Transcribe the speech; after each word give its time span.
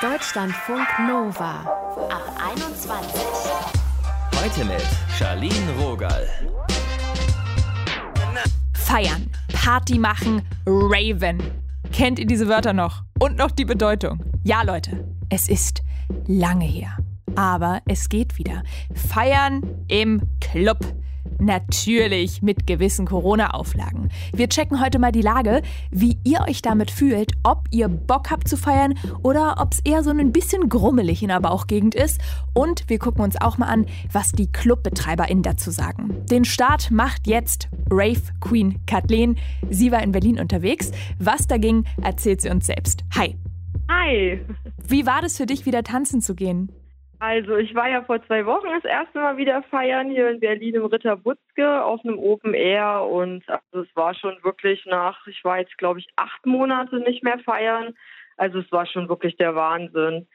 Deutschlandfunk 0.00 0.86
Nova 1.06 1.60
ab 2.08 2.40
21. 2.52 3.20
Heute 4.40 4.64
mit 4.64 4.82
Charlene 5.18 5.72
Rogal. 5.80 6.28
Feiern, 8.74 9.30
Party 9.52 9.98
machen, 9.98 10.42
Raven. 10.66 11.42
Kennt 11.92 12.18
ihr 12.18 12.26
diese 12.26 12.48
Wörter 12.48 12.72
noch? 12.72 13.02
Und 13.18 13.36
noch 13.36 13.50
die 13.50 13.64
Bedeutung? 13.64 14.24
Ja, 14.44 14.62
Leute, 14.62 15.04
es 15.28 15.48
ist 15.48 15.82
lange 16.26 16.64
her. 16.64 16.96
Aber 17.36 17.82
es 17.86 18.08
geht 18.08 18.38
wieder. 18.38 18.62
Feiern 18.94 19.62
im 19.88 20.22
Club. 20.40 20.78
Natürlich 21.38 22.42
mit 22.42 22.66
gewissen 22.66 23.06
Corona-Auflagen. 23.06 24.08
Wir 24.32 24.48
checken 24.48 24.80
heute 24.80 24.98
mal 24.98 25.12
die 25.12 25.22
Lage, 25.22 25.62
wie 25.90 26.18
ihr 26.24 26.40
euch 26.48 26.62
damit 26.62 26.90
fühlt, 26.90 27.32
ob 27.42 27.64
ihr 27.70 27.88
Bock 27.88 28.30
habt 28.30 28.48
zu 28.48 28.56
feiern 28.56 28.94
oder 29.22 29.56
ob 29.58 29.72
es 29.72 29.80
eher 29.84 30.02
so 30.02 30.10
ein 30.10 30.32
bisschen 30.32 30.68
grummelig 30.68 31.22
in 31.22 31.28
der 31.28 31.40
Bauchgegend 31.40 31.94
ist. 31.94 32.20
Und 32.54 32.88
wir 32.88 32.98
gucken 32.98 33.22
uns 33.22 33.40
auch 33.40 33.58
mal 33.58 33.66
an, 33.66 33.86
was 34.12 34.32
die 34.32 34.50
ClubbetreiberInnen 34.50 35.42
dazu 35.42 35.70
sagen. 35.70 36.24
Den 36.30 36.44
Start 36.44 36.90
macht 36.90 37.26
jetzt 37.26 37.68
Rave 37.90 38.22
Queen 38.40 38.80
Kathleen. 38.86 39.36
Sie 39.70 39.92
war 39.92 40.02
in 40.02 40.12
Berlin 40.12 40.38
unterwegs. 40.38 40.90
Was 41.18 41.46
da 41.46 41.58
ging, 41.58 41.84
erzählt 42.02 42.40
sie 42.40 42.50
uns 42.50 42.66
selbst. 42.66 43.04
Hi. 43.14 43.36
Hi. 43.90 44.40
Wie 44.86 45.06
war 45.06 45.22
das 45.22 45.36
für 45.36 45.46
dich, 45.46 45.66
wieder 45.66 45.82
tanzen 45.82 46.20
zu 46.20 46.34
gehen? 46.34 46.70
Also 47.20 47.56
ich 47.56 47.74
war 47.74 47.88
ja 47.88 48.02
vor 48.02 48.24
zwei 48.26 48.46
Wochen 48.46 48.68
das 48.68 48.84
erste 48.84 49.18
Mal 49.18 49.36
wieder 49.36 49.62
feiern 49.64 50.08
hier 50.08 50.30
in 50.30 50.38
Berlin 50.38 50.76
im 50.76 50.84
Ritter 50.84 51.16
Butzke 51.16 51.82
auf 51.82 52.00
einem 52.04 52.16
Open 52.16 52.54
Air 52.54 53.02
und 53.10 53.42
also 53.48 53.80
es 53.80 53.96
war 53.96 54.14
schon 54.14 54.36
wirklich 54.44 54.86
nach, 54.86 55.26
ich 55.26 55.42
war 55.42 55.58
jetzt 55.58 55.76
glaube 55.78 55.98
ich 55.98 56.06
acht 56.14 56.46
Monate 56.46 57.00
nicht 57.00 57.24
mehr 57.24 57.40
feiern. 57.40 57.94
Also 58.36 58.60
es 58.60 58.70
war 58.70 58.86
schon 58.86 59.08
wirklich 59.08 59.36
der 59.36 59.56
Wahnsinn. 59.56 60.28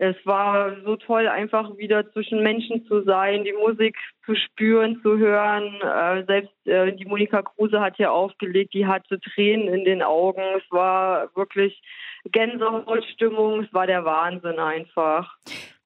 Es 0.00 0.14
war 0.24 0.76
so 0.84 0.94
toll, 0.94 1.26
einfach 1.26 1.76
wieder 1.76 2.08
zwischen 2.12 2.40
Menschen 2.44 2.86
zu 2.86 3.02
sein, 3.02 3.42
die 3.42 3.52
Musik 3.52 3.96
zu 4.24 4.36
spüren, 4.36 5.00
zu 5.02 5.18
hören. 5.18 5.74
Äh, 5.82 6.24
selbst 6.24 6.66
äh, 6.68 6.92
die 6.92 7.04
Monika 7.04 7.42
Kruse 7.42 7.80
hat 7.80 7.96
hier 7.96 8.12
aufgelegt, 8.12 8.74
die 8.74 8.86
hatte 8.86 9.18
Tränen 9.18 9.66
in 9.66 9.84
den 9.84 10.02
Augen. 10.02 10.42
Es 10.56 10.70
war 10.70 11.34
wirklich 11.34 11.82
Gänsehautstimmung, 12.30 13.64
es 13.64 13.72
war 13.74 13.88
der 13.88 14.04
Wahnsinn 14.04 14.60
einfach 14.60 15.36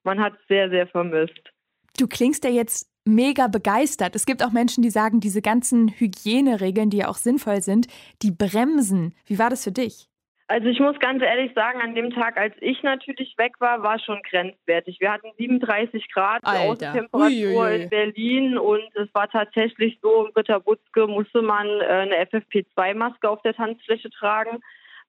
man 0.03 0.19
hat 0.19 0.33
es 0.33 0.47
sehr, 0.47 0.69
sehr 0.69 0.87
vermisst. 0.87 1.51
Du 1.97 2.07
klingst 2.07 2.43
ja 2.43 2.49
jetzt 2.49 2.89
mega 3.05 3.47
begeistert. 3.47 4.15
Es 4.15 4.25
gibt 4.25 4.43
auch 4.43 4.51
Menschen, 4.51 4.81
die 4.81 4.89
sagen, 4.89 5.19
diese 5.19 5.41
ganzen 5.41 5.89
Hygieneregeln, 5.89 6.89
die 6.89 6.97
ja 6.97 7.07
auch 7.07 7.17
sinnvoll 7.17 7.61
sind, 7.61 7.87
die 8.21 8.31
bremsen. 8.31 9.13
Wie 9.25 9.39
war 9.39 9.49
das 9.49 9.63
für 9.63 9.71
dich? 9.71 10.07
Also 10.47 10.67
ich 10.67 10.79
muss 10.79 10.99
ganz 10.99 11.23
ehrlich 11.23 11.53
sagen, 11.55 11.81
an 11.81 11.95
dem 11.95 12.11
Tag, 12.11 12.37
als 12.37 12.53
ich 12.59 12.83
natürlich 12.83 13.33
weg 13.37 13.53
war, 13.59 13.81
war 13.81 13.97
schon 13.99 14.21
grenzwertig. 14.29 14.99
Wir 14.99 15.11
hatten 15.11 15.31
37 15.37 16.11
Grad 16.11 16.43
Außentemperatur 16.43 17.69
in 17.69 17.89
Berlin 17.89 18.57
und 18.57 18.83
es 18.95 19.11
war 19.13 19.29
tatsächlich 19.29 19.97
so, 20.01 20.25
im 20.25 20.33
Ritter 20.33 20.59
Butzke 20.59 21.07
musste 21.07 21.41
man 21.41 21.65
äh, 21.67 21.85
eine 21.85 22.25
FFP2-Maske 22.25 23.29
auf 23.29 23.41
der 23.41 23.55
Tanzfläche 23.55 24.09
tragen. 24.09 24.59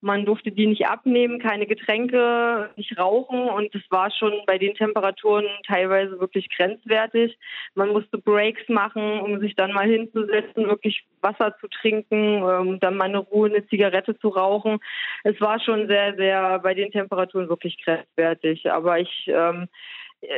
Man 0.04 0.26
durfte 0.26 0.52
die 0.52 0.66
nicht 0.66 0.86
abnehmen, 0.86 1.38
keine 1.38 1.66
Getränke, 1.66 2.68
nicht 2.76 2.98
rauchen 2.98 3.48
und 3.48 3.74
das 3.74 3.80
war 3.88 4.10
schon 4.10 4.34
bei 4.46 4.58
den 4.58 4.74
Temperaturen 4.74 5.46
teilweise 5.66 6.20
wirklich 6.20 6.50
grenzwertig. 6.54 7.38
Man 7.74 7.88
musste 7.88 8.18
Breaks 8.18 8.68
machen, 8.68 9.20
um 9.20 9.40
sich 9.40 9.56
dann 9.56 9.72
mal 9.72 9.88
hinzusetzen, 9.88 10.66
wirklich 10.66 11.06
Wasser 11.22 11.56
zu 11.58 11.68
trinken, 11.68 12.42
ähm, 12.42 12.80
dann 12.80 12.98
mal 12.98 13.04
eine 13.04 13.20
Ruhe, 13.20 13.48
eine 13.48 13.66
Zigarette 13.68 14.14
zu 14.18 14.28
rauchen. 14.28 14.78
Es 15.22 15.40
war 15.40 15.58
schon 15.58 15.86
sehr, 15.86 16.14
sehr 16.16 16.58
bei 16.58 16.74
den 16.74 16.92
Temperaturen 16.92 17.48
wirklich 17.48 17.82
grenzwertig. 17.82 18.70
Aber 18.70 19.00
ich 19.00 19.24
ähm, 19.28 19.68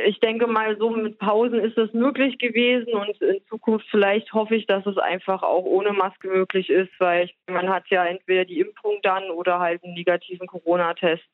ich 0.05 0.19
denke 0.19 0.47
mal, 0.47 0.77
so 0.77 0.89
mit 0.89 1.17
Pausen 1.19 1.59
ist 1.59 1.77
das 1.77 1.93
möglich 1.93 2.37
gewesen 2.37 2.93
und 2.93 3.21
in 3.21 3.41
Zukunft 3.47 3.85
vielleicht 3.89 4.33
hoffe 4.33 4.55
ich, 4.55 4.65
dass 4.67 4.85
es 4.85 4.97
einfach 4.97 5.43
auch 5.43 5.63
ohne 5.63 5.93
Maske 5.93 6.27
möglich 6.27 6.69
ist, 6.69 6.91
weil 6.99 7.29
man 7.47 7.69
hat 7.69 7.87
ja 7.89 8.05
entweder 8.05 8.45
die 8.45 8.59
Impfung 8.59 8.99
dann 9.03 9.29
oder 9.31 9.59
halt 9.59 9.83
einen 9.83 9.93
negativen 9.93 10.47
Corona-Test. 10.47 11.27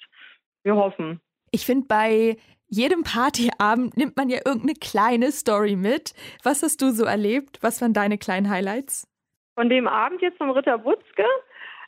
Wir 0.63 0.75
hoffen. 0.75 1.19
Ich 1.51 1.65
finde, 1.65 1.87
bei 1.87 2.37
jedem 2.67 3.03
Partyabend 3.03 3.95
nimmt 3.97 4.17
man 4.17 4.29
ja 4.29 4.39
irgendeine 4.45 4.73
kleine 4.73 5.31
Story 5.31 5.75
mit. 5.75 6.13
Was 6.43 6.63
hast 6.63 6.81
du 6.81 6.89
so 6.89 7.05
erlebt? 7.05 7.59
Was 7.61 7.81
waren 7.81 7.93
deine 7.93 8.17
kleinen 8.17 8.49
Highlights? 8.49 9.07
Von 9.55 9.69
dem 9.69 9.87
Abend 9.87 10.21
jetzt 10.21 10.39
zum 10.39 10.49
Ritter 10.49 10.79
Butzke 10.79 11.25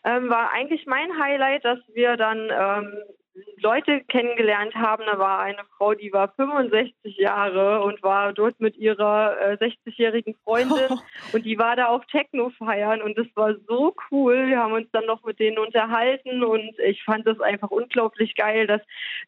ähm, 0.04 0.30
war 0.30 0.52
eigentlich 0.52 0.86
mein 0.86 1.18
Highlight, 1.20 1.66
dass 1.66 1.80
wir 1.94 2.16
dann 2.16 2.50
ähm, 2.52 2.94
Leute 3.58 4.02
kennengelernt 4.08 4.76
haben. 4.76 5.04
Da 5.06 5.18
war 5.18 5.40
eine 5.40 5.64
Frau, 5.78 5.94
die 5.94 6.12
war 6.14 6.34
65 6.36 7.18
Jahre 7.18 7.84
und 7.84 8.02
war 8.04 8.34
dort 8.34 8.60
mit 8.60 8.78
ihrer 8.78 9.40
äh, 9.40 9.54
60-jährigen 9.56 10.36
Freundin 10.44 10.88
oh. 10.90 10.98
und 11.34 11.46
die 11.46 11.58
war 11.58 11.76
da 11.76 11.88
auf 11.88 12.06
Techno 12.08 12.50
feiern 12.58 13.02
und 13.02 13.18
das 13.18 13.28
war 13.36 13.56
so 13.68 13.96
cool. 14.12 14.48
Wir 14.48 14.60
haben 14.60 14.74
uns 14.74 14.88
dann 14.92 15.06
noch 15.06 15.24
mit 15.24 15.40
denen 15.40 15.58
unterhalten 15.58 16.44
und 16.44 16.78
ich 16.80 17.04
fand 17.04 17.26
das 17.28 17.40
einfach 17.40 17.72
unglaublich 17.72 18.36
geil, 18.36 18.68
dass 18.68 18.82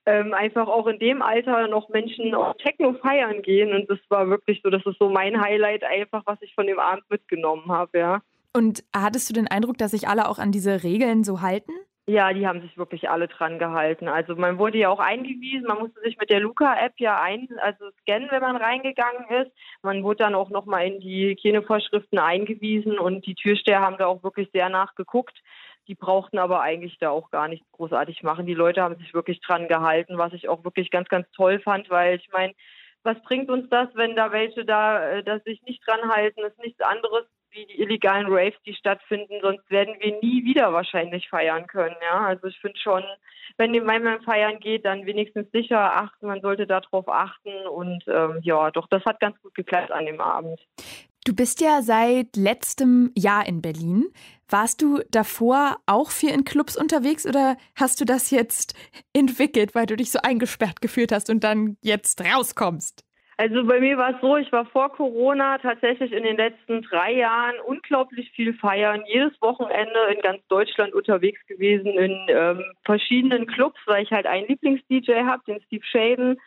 ähm, 0.06 0.34
einfach 0.34 0.68
auch 0.68 0.88
in 0.88 1.00
dem 1.00 1.22
Alter 1.22 1.68
noch 1.68 1.90
Menschen 1.90 2.34
auf 2.36 2.56
Techno 2.58 2.94
feiern 2.94 3.42
gehen 3.42 3.74
und 3.74 3.90
das 3.90 4.00
war 4.10 4.30
wirklich 4.30 4.62
so, 4.64 4.70
das 4.70 4.86
ist 4.86 5.00
so 5.00 5.10
mein 5.10 5.42
Highlight 5.42 5.84
einfach, 5.84 6.24
was 6.26 6.42
ich 6.42 6.54
von 6.54 6.68
dem 6.68 6.80
Abend 6.80 7.04
mitgenommen 7.10 7.72
habe, 7.72 7.98
ja. 7.98 8.22
Und 8.54 8.84
hattest 8.96 9.30
du 9.30 9.34
den 9.34 9.48
Eindruck, 9.48 9.78
dass 9.78 9.92
sich 9.92 10.08
alle 10.08 10.28
auch 10.28 10.40
an 10.40 10.52
diese 10.52 10.84
Regeln 10.84 11.24
so 11.24 11.42
halten? 11.42 11.74
Ja, 12.10 12.32
die 12.32 12.48
haben 12.48 12.62
sich 12.62 12.78
wirklich 12.78 13.10
alle 13.10 13.28
dran 13.28 13.60
gehalten. 13.60 14.08
Also 14.08 14.34
man 14.38 14.58
wurde 14.58 14.78
ja 14.78 14.88
auch 14.88 15.00
eingewiesen, 15.00 15.68
man 15.68 15.80
musste 15.80 16.00
sich 16.00 16.18
mit 16.18 16.30
der 16.30 16.40
Luca-App 16.40 16.94
ja 17.00 17.20
ein, 17.22 17.50
also 17.60 17.92
scannen, 18.02 18.32
wenn 18.32 18.42
man 18.42 18.56
reingegangen 18.56 19.28
ist. 19.42 19.52
Man 19.82 20.04
wurde 20.04 20.24
dann 20.24 20.34
auch 20.34 20.50
nochmal 20.50 20.88
in 20.88 21.02
die 21.02 21.32
Hygienevorschriften 21.32 22.18
eingewiesen 22.18 22.98
und 22.98 23.26
die 23.26 23.36
Türsteher 23.36 23.82
haben 23.82 23.98
da 23.98 24.06
auch 24.06 24.24
wirklich 24.24 24.50
sehr 24.54 24.70
nachgeguckt. 24.70 25.38
Die 25.90 25.96
brauchten 25.96 26.38
aber 26.38 26.62
eigentlich 26.62 26.98
da 26.98 27.10
auch 27.10 27.30
gar 27.30 27.50
nichts 27.50 27.70
großartig 27.74 28.24
machen. 28.24 28.46
Die 28.46 28.54
Leute 28.54 28.82
haben 28.84 28.96
sich 28.96 29.14
wirklich 29.14 29.42
dran 29.42 29.68
gehalten, 29.68 30.18
was 30.18 30.32
ich 30.32 30.48
auch 30.48 30.64
wirklich 30.64 30.92
ganz, 30.92 31.10
ganz 31.10 31.30
toll 31.32 31.60
fand, 31.60 31.90
weil 31.90 32.16
ich 32.16 32.30
meine, 32.32 32.54
was 33.04 33.22
bringt 33.24 33.50
uns 33.50 33.70
das, 33.70 33.90
wenn 33.96 34.16
da 34.16 34.32
welche 34.32 34.64
da, 34.64 35.10
äh, 35.10 35.24
dass 35.24 35.44
sich 35.44 35.62
nicht 35.64 35.86
dran 35.86 36.10
halten, 36.10 36.40
ist 36.46 36.58
nichts 36.60 36.80
anderes 36.80 37.26
wie 37.52 37.66
die 37.66 37.82
illegalen 37.82 38.28
Raves, 38.28 38.58
die 38.66 38.74
stattfinden, 38.74 39.40
sonst 39.42 39.70
werden 39.70 39.96
wir 40.00 40.20
nie 40.22 40.44
wieder 40.44 40.74
wahrscheinlich 40.74 41.30
feiern 41.30 41.68
können. 41.68 41.96
Ja, 42.02 42.28
also 42.28 42.48
ich 42.48 42.60
finde 42.60 42.80
schon, 42.80 43.04
wenn 43.58 43.72
man 43.84 44.22
feiern 44.22 44.60
geht, 44.60 44.86
dann 44.86 45.06
wenigstens 45.06 45.50
sicher 45.52 45.80
achten. 45.80 46.28
Man 46.28 46.42
sollte 46.42 46.68
darauf 46.68 47.08
achten 47.10 47.68
und 47.68 48.04
ähm, 48.08 48.40
ja, 48.44 48.72
doch 48.72 48.88
das 48.88 49.04
hat 49.06 49.20
ganz 49.20 49.40
gut 49.42 49.56
geklappt 49.56 49.92
an 49.92 50.06
dem 50.06 50.22
Abend. 50.22 50.60
Du 51.26 51.36
bist 51.36 51.60
ja 51.60 51.82
seit 51.82 52.38
letztem 52.38 53.12
Jahr 53.14 53.46
in 53.46 53.62
Berlin. 53.62 54.06
Warst 54.48 54.82
du 54.82 55.02
davor 55.12 55.76
auch 55.86 56.10
viel 56.10 56.30
in 56.30 56.46
Clubs 56.46 56.78
unterwegs 56.78 57.26
oder 57.26 57.58
hast 57.76 58.00
du 58.00 58.06
das 58.06 58.32
jetzt 58.32 58.76
entwickelt, 59.12 59.76
weil 59.76 59.88
du 59.88 59.98
dich 59.98 60.10
so 60.10 60.20
eingesperrt 60.24 60.80
gefühlt 60.80 61.12
hast 61.12 61.30
und 61.30 61.44
dann 61.44 61.76
jetzt 61.82 62.22
rauskommst? 62.22 63.07
Also 63.40 63.64
bei 63.66 63.80
mir 63.80 64.00
war 64.00 64.16
es 64.16 64.22
so, 64.22 64.36
ich 64.36 64.52
war 64.52 64.66
vor 64.66 64.92
Corona 64.92 65.60
tatsächlich 65.60 66.12
in 66.12 66.24
den 66.24 66.38
letzten 66.38 66.82
drei 66.82 67.14
Jahren 67.14 67.54
unglaublich 67.68 68.32
viel 68.32 68.56
feiern, 68.56 69.04
jedes 69.06 69.40
Wochenende 69.44 70.00
in 70.12 70.22
ganz 70.22 70.42
Deutschland 70.48 70.96
unterwegs 70.96 71.46
gewesen, 71.46 72.00
in 72.00 72.18
ähm, 72.30 72.64
verschiedenen 72.84 73.46
Clubs, 73.46 73.80
weil 73.86 74.02
ich 74.02 74.12
halt 74.12 74.26
einen 74.26 74.48
Lieblings-DJ 74.48 75.24
habe, 75.26 75.44
den 75.46 75.62
Steve 75.62 75.86
Shaden 75.86 76.42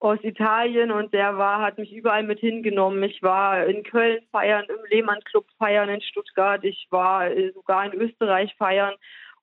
aus 0.00 0.18
Italien 0.22 0.90
und 0.90 1.14
der 1.14 1.38
war, 1.38 1.62
hat 1.62 1.78
mich 1.78 1.90
überall 1.90 2.24
mit 2.24 2.40
hingenommen. 2.40 3.02
Ich 3.04 3.22
war 3.22 3.64
in 3.64 3.82
Köln 3.82 4.20
feiern, 4.30 4.66
im 4.68 4.84
Lehmann 4.90 5.20
Club 5.24 5.46
feiern 5.56 5.88
in 5.88 6.02
Stuttgart, 6.02 6.62
ich 6.62 6.88
war 6.90 7.30
äh, 7.30 7.52
sogar 7.52 7.86
in 7.86 7.98
Österreich 7.98 8.54
feiern 8.58 8.94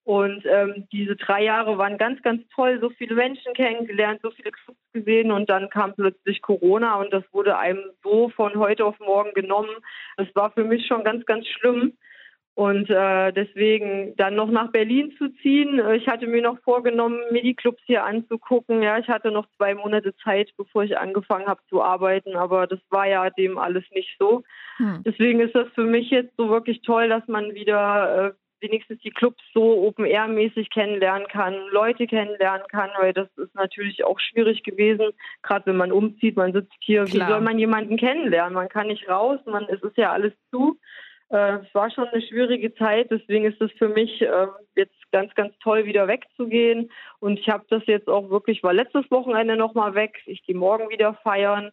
und 0.03 0.44
ähm, 0.45 0.88
diese 0.91 1.16
drei 1.16 1.44
Jahre 1.44 1.78
waren 1.78 1.97
ganz, 1.97 2.22
ganz 2.23 2.41
toll, 2.56 2.79
so 2.81 2.89
viele 2.89 3.13
Menschen 3.13 3.53
kennengelernt, 3.53 4.20
so 4.23 4.31
viele 4.31 4.52
Clubs 4.52 4.79
gesehen 4.93 5.31
und 5.31 5.49
dann 5.49 5.70
kam 5.70 5.93
plötzlich 5.93 6.41
Corona 6.41 6.96
und 6.96 7.14
das 7.14 7.23
wurde 7.31 7.58
einem 7.58 7.84
so 8.03 8.29
von 8.29 8.55
heute 8.55 8.85
auf 8.85 8.99
morgen 8.99 9.34
genommen. 9.34 9.70
Das 10.17 10.28
war 10.34 10.52
für 10.52 10.64
mich 10.64 10.87
schon 10.87 11.03
ganz, 11.03 11.26
ganz 11.26 11.47
schlimm. 11.47 11.93
Und 12.53 12.90
äh, 12.90 13.31
deswegen 13.31 14.14
dann 14.17 14.35
noch 14.35 14.52
nach 14.52 14.72
Berlin 14.72 15.14
zu 15.17 15.29
ziehen. 15.35 15.81
Ich 15.93 16.08
hatte 16.08 16.28
mir 16.28 16.41
noch 16.41 16.59
vorgenommen, 16.59 17.22
mir 17.31 17.41
die 17.41 17.55
Clubs 17.55 17.81
hier 17.85 18.03
anzugucken. 18.03 18.84
Ja, 18.84 18.97
ich 18.97 19.08
hatte 19.08 19.31
noch 19.31 19.47
zwei 19.55 19.73
Monate 19.73 20.14
Zeit, 20.17 20.52
bevor 20.58 20.84
ich 20.84 20.97
angefangen 20.97 21.47
habe 21.47 21.61
zu 21.70 21.81
arbeiten, 21.81 22.35
aber 22.35 22.67
das 22.67 22.79
war 22.90 23.08
ja 23.08 23.29
dem 23.29 23.58
alles 23.58 23.85
nicht 23.91 24.17
so. 24.20 24.43
Hm. 24.78 25.02
Deswegen 25.05 25.40
ist 25.40 25.55
das 25.55 25.70
für 25.73 25.85
mich 25.85 26.09
jetzt 26.09 26.35
so 26.35 26.49
wirklich 26.49 26.81
toll, 26.81 27.08
dass 27.08 27.26
man 27.28 27.55
wieder 27.55 28.28
äh, 28.28 28.34
wenigstens 28.61 29.02
die 29.02 29.11
Clubs 29.11 29.41
so 29.53 29.85
Open-Air-mäßig 29.87 30.69
kennenlernen 30.69 31.28
kann, 31.28 31.55
Leute 31.72 32.08
kennenlernen 32.08 32.66
kann, 32.67 32.90
weil 32.99 33.13
das 33.13 33.28
ist 33.37 33.53
natürlich 33.55 34.03
auch 34.03 34.19
schwierig 34.19 34.63
gewesen, 34.63 35.11
gerade 35.41 35.66
wenn 35.67 35.78
man 35.78 35.91
umzieht, 35.91 36.37
man 36.37 36.53
sitzt 36.53 36.73
hier, 36.79 37.05
Klar. 37.05 37.28
wie 37.28 37.31
soll 37.31 37.41
man 37.41 37.59
jemanden 37.59 37.97
kennenlernen? 37.97 38.53
Man 38.53 38.69
kann 38.69 38.87
nicht 38.87 39.09
raus, 39.09 39.40
man, 39.46 39.66
es 39.69 39.81
ist 39.81 39.97
ja 39.97 40.11
alles 40.11 40.34
zu. 40.52 40.79
Äh, 41.29 41.59
es 41.59 41.73
war 41.73 41.90
schon 41.90 42.08
eine 42.08 42.22
schwierige 42.22 42.73
Zeit, 42.75 43.09
deswegen 43.09 43.46
ist 43.46 43.61
es 43.61 43.72
für 43.73 43.87
mich 43.87 44.22
äh, 44.22 44.47
jetzt 44.75 44.96
ganz, 45.11 45.34
ganz 45.35 45.57
toll, 45.59 45.85
wieder 45.85 46.07
wegzugehen. 46.07 46.91
Und 47.19 47.40
ich 47.40 47.49
habe 47.49 47.66
das 47.69 47.84
jetzt 47.87 48.09
auch 48.09 48.29
wirklich, 48.29 48.64
war 48.64 48.73
letztes 48.73 49.09
Wochenende 49.09 49.55
nochmal 49.55 49.96
weg. 49.96 50.22
Ich 50.25 50.43
gehe 50.43 50.55
morgen 50.55 50.90
wieder 50.90 51.14
feiern. 51.23 51.72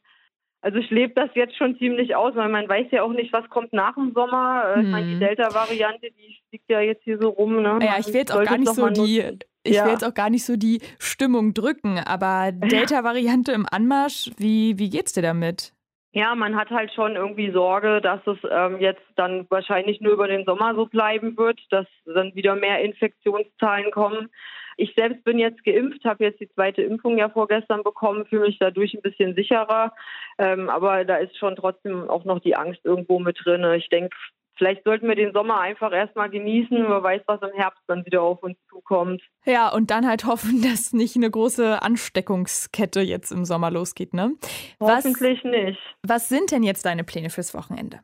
Also 0.60 0.78
ich 0.78 0.90
lebe 0.90 1.14
das 1.14 1.30
jetzt 1.34 1.56
schon 1.56 1.78
ziemlich 1.78 2.16
aus, 2.16 2.34
weil 2.34 2.48
man 2.48 2.68
weiß 2.68 2.88
ja 2.90 3.02
auch 3.02 3.12
nicht, 3.12 3.32
was 3.32 3.48
kommt 3.48 3.72
nach 3.72 3.94
dem 3.94 4.12
Sommer. 4.12 4.74
Hm. 4.74 4.82
Ich 4.82 4.88
meine, 4.88 5.06
die 5.06 5.14
mhm. 5.14 5.20
Delta-Variante, 5.20 6.08
die 6.10 6.36
liegt 6.50 6.68
ja 6.68 6.80
jetzt 6.80 7.04
hier 7.04 7.18
so 7.20 7.28
rum. 7.28 7.62
Ne? 7.62 7.78
Ja, 7.82 7.96
ich 7.98 8.08
will 8.08 8.16
jetzt 8.16 8.32
auch 8.32 8.42
gar 8.42 8.58
nicht 8.58 8.74
so 8.74 8.88
die, 8.88 9.22
ich 9.62 9.76
ja. 9.76 9.84
will 9.84 9.92
jetzt 9.92 10.04
auch 10.04 10.14
gar 10.14 10.30
nicht 10.30 10.44
so 10.44 10.56
die 10.56 10.80
Stimmung 10.98 11.54
drücken, 11.54 11.98
aber 11.98 12.50
Delta-Variante 12.52 13.52
im 13.52 13.66
Anmarsch, 13.70 14.30
wie, 14.36 14.78
wie 14.78 14.90
geht's 14.90 15.12
dir 15.12 15.22
damit? 15.22 15.72
Ja, 16.12 16.34
man 16.34 16.56
hat 16.56 16.70
halt 16.70 16.92
schon 16.92 17.14
irgendwie 17.16 17.52
Sorge, 17.52 18.00
dass 18.00 18.26
es 18.26 18.38
ähm, 18.50 18.80
jetzt 18.80 19.04
dann 19.14 19.46
wahrscheinlich 19.50 20.00
nur 20.00 20.14
über 20.14 20.26
den 20.26 20.44
Sommer 20.44 20.74
so 20.74 20.86
bleiben 20.86 21.36
wird, 21.36 21.60
dass 21.70 21.86
dann 22.06 22.34
wieder 22.34 22.56
mehr 22.56 22.80
Infektionszahlen 22.80 23.90
kommen. 23.92 24.30
Ich 24.80 24.94
selbst 24.96 25.24
bin 25.24 25.40
jetzt 25.40 25.64
geimpft, 25.64 26.04
habe 26.04 26.24
jetzt 26.24 26.40
die 26.40 26.48
zweite 26.50 26.82
Impfung 26.82 27.18
ja 27.18 27.28
vorgestern 27.28 27.82
bekommen, 27.82 28.26
fühle 28.26 28.46
mich 28.46 28.58
dadurch 28.60 28.94
ein 28.94 29.02
bisschen 29.02 29.34
sicherer. 29.34 29.92
Ähm, 30.38 30.70
aber 30.70 31.04
da 31.04 31.16
ist 31.16 31.36
schon 31.36 31.56
trotzdem 31.56 32.08
auch 32.08 32.24
noch 32.24 32.38
die 32.38 32.54
Angst 32.54 32.80
irgendwo 32.84 33.18
mit 33.18 33.36
drin. 33.44 33.64
Ich 33.76 33.88
denke, 33.88 34.16
vielleicht 34.56 34.84
sollten 34.84 35.08
wir 35.08 35.16
den 35.16 35.32
Sommer 35.32 35.60
einfach 35.60 35.92
erstmal 35.92 36.30
genießen. 36.30 36.76
Wer 36.88 37.02
weiß, 37.02 37.22
was 37.26 37.42
im 37.42 37.56
Herbst 37.56 37.82
dann 37.88 38.06
wieder 38.06 38.22
auf 38.22 38.40
uns 38.42 38.56
zukommt. 38.68 39.20
Ja, 39.44 39.68
und 39.72 39.90
dann 39.90 40.06
halt 40.06 40.26
hoffen, 40.26 40.62
dass 40.70 40.92
nicht 40.92 41.16
eine 41.16 41.30
große 41.30 41.82
Ansteckungskette 41.82 43.00
jetzt 43.00 43.32
im 43.32 43.44
Sommer 43.44 43.72
losgeht, 43.72 44.14
ne? 44.14 44.32
Hoffentlich 44.78 45.42
was, 45.42 45.50
nicht. 45.50 45.80
Was 46.06 46.28
sind 46.28 46.52
denn 46.52 46.62
jetzt 46.62 46.86
deine 46.86 47.02
Pläne 47.02 47.30
fürs 47.30 47.52
Wochenende? 47.52 47.98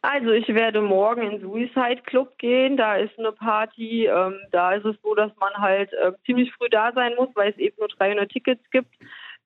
Also 0.00 0.30
ich 0.30 0.48
werde 0.48 0.80
morgen 0.80 1.22
in 1.22 1.40
Suicide 1.40 2.02
Club 2.04 2.38
gehen. 2.38 2.76
Da 2.76 2.96
ist 2.96 3.18
eine 3.18 3.32
Party. 3.32 4.06
Ähm, 4.06 4.38
da 4.52 4.74
ist 4.74 4.84
es 4.84 4.96
so, 5.02 5.14
dass 5.14 5.32
man 5.40 5.52
halt 5.54 5.92
äh, 5.92 6.12
ziemlich 6.24 6.52
früh 6.52 6.68
da 6.70 6.92
sein 6.92 7.14
muss, 7.16 7.30
weil 7.34 7.50
es 7.50 7.58
eben 7.58 7.76
nur 7.78 7.88
300 7.88 8.30
Tickets 8.30 8.70
gibt. 8.70 8.94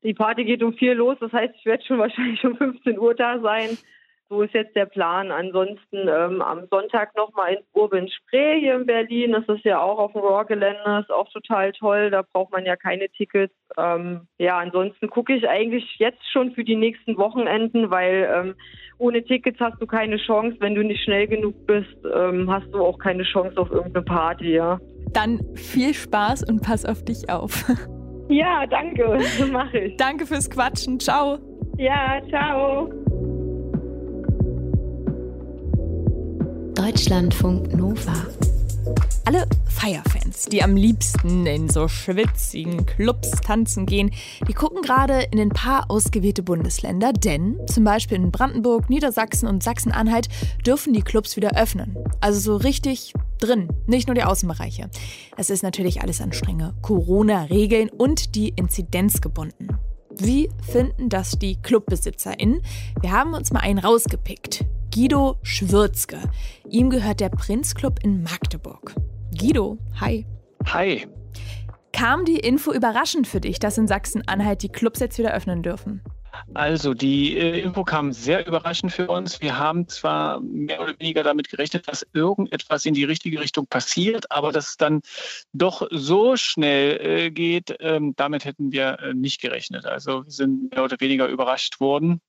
Die 0.02 0.14
Party 0.14 0.44
geht 0.44 0.62
um 0.62 0.75
vier 0.75 0.94
los. 0.94 1.16
Das 1.20 1.32
heißt, 1.32 1.54
ich 1.56 1.64
werde 1.64 1.84
schon 1.84 1.99
wahrscheinlich 2.00 2.44
um 2.44 2.56
15 2.56 2.99
Uhr 2.99 3.14
da 3.14 3.38
sein. 3.40 3.78
So 4.32 4.40
ist 4.40 4.55
jetzt 4.55 4.75
der 4.75 4.87
Plan. 4.87 5.31
Ansonsten 5.31 6.08
ähm, 6.08 6.40
am 6.40 6.67
Sonntag 6.70 7.14
nochmal 7.14 7.52
in 7.52 7.58
Urban 7.75 8.08
Spree 8.08 8.61
hier 8.61 8.76
in 8.76 8.87
Berlin. 8.87 9.32
Das 9.32 9.44
ist 9.55 9.67
ja 9.67 9.79
auch 9.79 9.99
auf 9.99 10.12
dem 10.12 10.23
Rohrgelände, 10.23 11.00
ist 11.02 11.12
auch 11.12 11.29
total 11.29 11.73
toll. 11.73 12.11
Da 12.11 12.23
braucht 12.23 12.50
man 12.50 12.64
ja 12.64 12.75
keine 12.75 13.11
Tickets. 13.11 13.52
Ähm, 13.76 14.23
ja, 14.38 14.56
ansonsten 14.56 15.11
gucke 15.11 15.34
ich 15.34 15.46
eigentlich 15.46 15.84
jetzt 15.99 16.23
schon 16.32 16.52
für 16.52 16.64
die 16.64 16.76
nächsten 16.76 17.19
Wochenenden, 17.19 17.90
weil 17.90 18.26
ähm, 18.34 18.55
ohne 18.96 19.23
Tickets 19.23 19.61
hast 19.61 19.82
du 19.82 19.87
keine 19.87 20.17
Chance. 20.17 20.56
Wenn 20.61 20.76
du 20.76 20.82
nicht 20.82 21.05
schnell 21.05 21.26
genug 21.26 21.67
bist, 21.67 21.94
ähm, 22.14 22.50
hast 22.50 22.73
du 22.73 22.78
auch 22.78 22.99
keine 22.99 23.25
Chance 23.25 23.61
auf 23.61 23.70
irgendeine 23.70 24.06
Party, 24.06 24.55
ja. 24.55 24.81
Dann 25.12 25.40
viel 25.56 25.93
Spaß 25.93 26.49
und 26.49 26.62
pass 26.62 26.87
auf 26.87 27.05
dich 27.05 27.28
auf. 27.28 27.67
Ja, 28.31 28.64
danke. 28.67 29.19
Mache 29.52 29.78
ich. 29.78 29.96
Danke 29.99 30.25
fürs 30.25 30.49
Quatschen. 30.49 30.99
Ciao. 30.99 31.38
Ja, 31.76 32.23
ciao. 32.31 32.88
Deutschlandfunk 36.84 37.73
Nova. 37.76 38.26
Alle 39.25 39.46
Feierfans, 39.69 40.46
die 40.46 40.64
am 40.64 40.75
liebsten 40.75 41.46
in 41.46 41.69
so 41.69 41.87
schwitzigen 41.87 42.87
Clubs 42.87 43.31
tanzen 43.31 43.87
gehen, 43.87 44.11
die 44.49 44.52
gucken 44.52 44.82
gerade 44.82 45.29
in 45.31 45.38
ein 45.38 45.50
paar 45.50 45.93
ausgewählte 45.93 46.43
Bundesländer, 46.43 47.12
denn 47.12 47.56
zum 47.69 47.84
Beispiel 47.84 48.17
in 48.17 48.32
Brandenburg, 48.32 48.90
Niedersachsen 48.90 49.46
und 49.46 49.62
Sachsen-Anhalt 49.62 50.26
dürfen 50.67 50.93
die 50.93 51.02
Clubs 51.02 51.37
wieder 51.37 51.56
öffnen. 51.56 51.96
Also 52.20 52.40
so 52.40 52.56
richtig 52.56 53.12
drin, 53.38 53.69
nicht 53.87 54.08
nur 54.08 54.17
die 54.17 54.25
Außenbereiche. 54.25 54.90
Es 55.37 55.50
ist 55.50 55.62
natürlich 55.62 56.02
alles 56.02 56.20
an 56.20 56.32
strenge 56.32 56.75
Corona-Regeln 56.82 57.90
und 57.90 58.35
die 58.35 58.49
Inzidenz 58.49 59.20
gebunden. 59.20 59.69
Wie 60.17 60.49
finden 60.69 61.08
das 61.08 61.38
die 61.38 61.62
ClubbesitzerInnen? 61.62 62.61
Wir 63.00 63.12
haben 63.12 63.35
uns 63.35 63.52
mal 63.52 63.61
einen 63.61 63.78
rausgepickt. 63.78 64.64
Guido 64.94 65.39
Schwürzke. 65.43 66.21
Ihm 66.69 66.91
gehört 66.91 67.21
der 67.21 67.31
Prinzclub 67.31 68.00
in 68.05 68.23
Magdeburg. 68.23 68.94
Guido, 69.35 69.79
hi. 69.99 70.27
Hi. 70.67 71.06
Kam 71.94 72.27
die 72.27 72.37
Info 72.37 72.73
überraschend 72.73 73.27
für 73.27 73.41
dich, 73.41 73.59
dass 73.59 73.79
in 73.79 73.89
Sachsen-Anhalt 73.89 74.62
die 74.62 74.69
Clubs 74.69 75.00
jetzt 75.00 75.17
wieder 75.17 75.33
öffnen 75.33 75.62
dürfen? 75.62 76.03
Also 76.53 76.93
die 76.93 77.39
äh, 77.39 77.61
Info 77.61 77.85
kam 77.85 78.12
sehr 78.12 78.47
überraschend 78.47 78.93
für 78.93 79.06
uns. 79.06 79.41
Wir 79.41 79.56
haben 79.59 79.89
zwar 79.89 80.41
mehr 80.41 80.83
oder 80.83 80.93
weniger 80.99 81.23
damit 81.23 81.49
gerechnet, 81.49 81.88
dass 81.88 82.06
irgendetwas 82.12 82.85
in 82.85 82.93
die 82.93 83.05
richtige 83.05 83.41
Richtung 83.41 83.67
passiert, 83.67 84.31
aber 84.31 84.53
dass 84.53 84.69
es 84.69 84.77
dann 84.77 85.00
doch 85.55 85.87
so 85.91 86.37
schnell 86.37 87.00
äh, 87.00 87.31
geht, 87.31 87.75
ähm, 87.81 88.12
damit 88.17 88.45
hätten 88.45 88.73
wir 88.73 88.99
äh, 88.99 89.15
nicht 89.15 89.41
gerechnet. 89.41 89.87
Also 89.87 90.27
wir 90.27 90.33
sind 90.33 90.71
mehr 90.71 90.85
oder 90.85 91.00
weniger 91.00 91.29
überrascht 91.29 91.81
worden. 91.81 92.21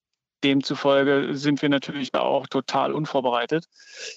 Demzufolge 0.44 1.36
sind 1.36 1.62
wir 1.62 1.69
natürlich 1.69 2.13
auch 2.13 2.48
total 2.48 2.94
unvorbereitet. 2.94 3.68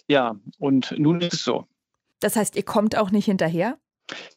Ja, 0.08 0.36
und 0.58 0.94
nun 0.98 1.20
ist 1.20 1.34
es 1.34 1.44
so. 1.44 1.66
Das 2.20 2.36
heißt, 2.36 2.56
ihr 2.56 2.64
kommt 2.64 2.96
auch 2.96 3.10
nicht 3.10 3.26
hinterher? 3.26 3.78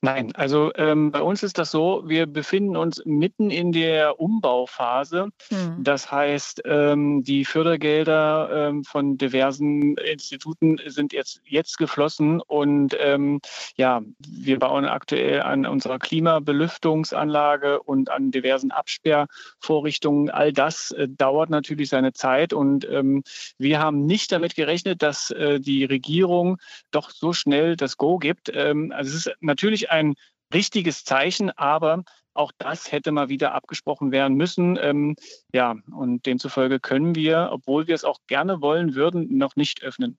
Nein, 0.02 0.34
also 0.36 0.72
ähm, 0.76 1.12
bei 1.12 1.22
uns 1.22 1.44
ist 1.44 1.58
das 1.58 1.72
so, 1.72 2.04
wir 2.06 2.26
befinden 2.26 2.76
uns 2.76 3.04
mitten 3.06 3.52
in 3.52 3.72
der 3.72 4.20
Umbauphase. 4.20 5.30
Hm. 5.50 5.84
Das 5.84 6.12
heißt, 6.12 6.64
ähm, 6.66 7.24
die 7.24 7.46
Fördergelder 7.46 8.70
ähm, 8.70 8.84
von 8.84 9.18
diversen 9.18 9.96
Instituten 9.98 10.80
sind 10.88 11.14
jetzt, 11.14 11.42
jetzt 11.46 11.78
geflossen 11.78 12.42
und 12.42 12.96
ähm, 13.00 13.42
ja, 13.76 14.02
wir 14.28 14.58
bauen 14.58 14.86
aktuell 14.86 15.42
an 15.42 15.66
unserer 15.66 16.00
Klimabelüftungsanlage 16.00 17.82
und 17.84 18.10
an 18.10 18.32
diversen 18.32 18.72
Absperrvorrichtungen. 18.72 20.30
All 20.32 20.52
das 20.52 20.92
äh, 20.92 21.08
dauert 21.08 21.50
natürlich 21.50 21.90
seine 21.90 22.14
Zeit 22.14 22.54
und 22.54 22.90
ähm, 22.90 23.24
wir 23.58 23.80
haben 23.80 24.06
nicht 24.06 24.32
damit 24.32 24.56
gerechnet, 24.56 25.04
dass 25.04 25.30
äh, 25.32 25.60
die 25.60 25.86
Regierung 25.86 26.58
doch 26.90 27.12
so 27.12 27.34
schnell 27.34 27.76
das 27.76 27.98
Go 27.98 28.18
gibt. 28.18 28.52
Ähm, 28.54 28.92
also 28.96 29.10
es 29.10 29.28
ist 29.28 29.36
natürlich 29.42 29.59
natürlich 29.60 29.92
ein 29.92 30.16
richtiges 30.54 31.04
Zeichen, 31.04 31.52
aber 31.52 32.04
auch 32.34 32.54
das 32.58 32.92
hätte 32.94 33.12
mal 33.12 33.28
wieder 33.28 33.54
abgesprochen 33.54 34.12
werden 34.14 34.38
müssen. 34.38 34.80
Ähm, 34.82 35.18
ja, 35.54 35.76
und 35.92 36.26
demzufolge 36.26 36.80
können 36.80 37.14
wir, 37.14 37.50
obwohl 37.52 37.88
wir 37.88 37.96
es 37.96 38.06
auch 38.06 38.20
gerne 38.28 38.62
wollen 38.62 38.96
würden, 38.96 39.38
noch 39.38 39.58
nicht 39.58 39.84
öffnen. 39.84 40.18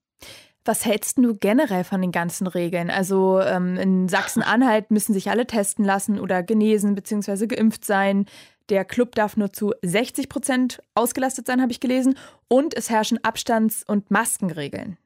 Was 0.67 0.85
hältst 0.85 1.17
du 1.17 1.35
generell 1.35 1.85
von 1.85 2.03
den 2.03 2.13
ganzen 2.13 2.47
Regeln? 2.47 2.91
Also 2.91 3.41
ähm, 3.41 3.79
in 3.79 4.09
Sachsen-Anhalt 4.11 4.91
müssen 4.91 5.15
sich 5.15 5.31
alle 5.31 5.47
testen 5.47 5.87
lassen 5.87 6.21
oder 6.21 6.43
genesen 6.43 6.95
bzw. 6.95 7.47
geimpft 7.47 7.87
sein. 7.87 8.27
Der 8.69 8.85
Club 8.85 9.14
darf 9.14 9.38
nur 9.38 9.55
zu 9.55 9.73
60 9.81 10.29
Prozent 10.29 10.83
ausgelastet 10.95 11.47
sein, 11.47 11.62
habe 11.62 11.73
ich 11.73 11.81
gelesen. 11.81 12.19
Und 12.47 12.76
es 12.76 12.91
herrschen 12.91 13.25
Abstands- 13.25 13.83
und 13.87 14.11
Maskenregeln. 14.11 14.99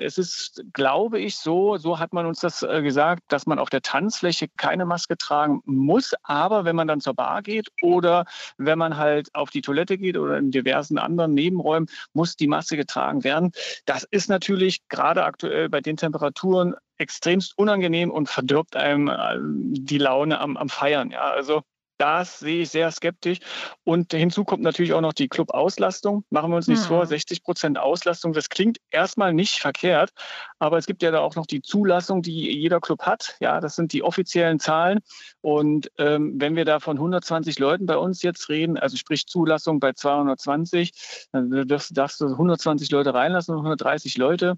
Es 0.00 0.18
ist, 0.18 0.62
glaube 0.72 1.20
ich, 1.20 1.36
so, 1.36 1.76
so 1.76 1.98
hat 1.98 2.12
man 2.12 2.26
uns 2.26 2.40
das 2.40 2.62
äh, 2.62 2.82
gesagt, 2.82 3.22
dass 3.28 3.46
man 3.46 3.58
auf 3.58 3.70
der 3.70 3.82
Tanzfläche 3.82 4.48
keine 4.56 4.86
Maske 4.86 5.16
tragen 5.16 5.62
muss. 5.64 6.14
Aber 6.22 6.64
wenn 6.64 6.76
man 6.76 6.88
dann 6.88 7.00
zur 7.00 7.14
Bar 7.14 7.42
geht 7.42 7.68
oder 7.82 8.24
wenn 8.56 8.78
man 8.78 8.96
halt 8.96 9.34
auf 9.34 9.50
die 9.50 9.62
Toilette 9.62 9.98
geht 9.98 10.16
oder 10.16 10.38
in 10.38 10.50
diversen 10.50 10.98
anderen 10.98 11.34
Nebenräumen, 11.34 11.88
muss 12.12 12.36
die 12.36 12.48
Maske 12.48 12.76
getragen 12.76 13.24
werden. 13.24 13.52
Das 13.86 14.04
ist 14.04 14.28
natürlich 14.28 14.86
gerade 14.88 15.24
aktuell 15.24 15.68
bei 15.68 15.80
den 15.80 15.96
Temperaturen 15.96 16.74
extremst 16.98 17.56
unangenehm 17.56 18.10
und 18.10 18.28
verdirbt 18.28 18.76
einem 18.76 19.08
äh, 19.08 19.38
die 19.40 19.98
Laune 19.98 20.40
am, 20.40 20.56
am 20.56 20.68
Feiern. 20.68 21.10
Ja, 21.10 21.30
also 21.30 21.62
das 21.98 22.38
sehe 22.38 22.62
ich 22.62 22.70
sehr 22.70 22.90
skeptisch. 22.90 23.38
Und 23.84 24.12
hinzu 24.12 24.44
kommt 24.44 24.62
natürlich 24.62 24.92
auch 24.92 25.00
noch 25.00 25.12
die 25.12 25.28
Club-Auslastung. 25.28 26.24
Machen 26.30 26.50
wir 26.50 26.56
uns 26.56 26.68
nichts 26.68 26.84
hm. 26.84 26.88
vor, 26.88 27.06
60 27.06 27.42
Prozent 27.42 27.78
Auslastung, 27.78 28.32
das 28.32 28.48
klingt 28.48 28.78
erstmal 28.90 29.34
nicht 29.34 29.58
verkehrt, 29.58 30.10
aber 30.58 30.78
es 30.78 30.86
gibt 30.86 31.02
ja 31.02 31.10
da 31.10 31.20
auch 31.20 31.36
noch 31.36 31.46
die 31.46 31.62
Zulassung, 31.62 32.22
die 32.22 32.52
jeder 32.52 32.80
Club 32.80 33.02
hat. 33.02 33.36
Ja, 33.40 33.60
das 33.60 33.76
sind 33.76 33.92
die 33.92 34.02
offiziellen 34.02 34.58
Zahlen. 34.58 35.00
Und 35.40 35.90
ähm, 35.98 36.34
wenn 36.36 36.56
wir 36.56 36.64
da 36.64 36.80
von 36.80 36.96
120 36.96 37.58
Leuten 37.58 37.86
bei 37.86 37.96
uns 37.96 38.22
jetzt 38.22 38.48
reden, 38.48 38.78
also 38.78 38.96
sprich 38.96 39.26
Zulassung 39.26 39.80
bei 39.80 39.92
220, 39.92 41.28
dann 41.32 41.66
darfst, 41.68 41.96
darfst 41.96 42.20
du 42.20 42.26
120 42.26 42.90
Leute 42.90 43.14
reinlassen 43.14 43.54
und 43.54 43.60
130 43.60 44.16
Leute. 44.16 44.54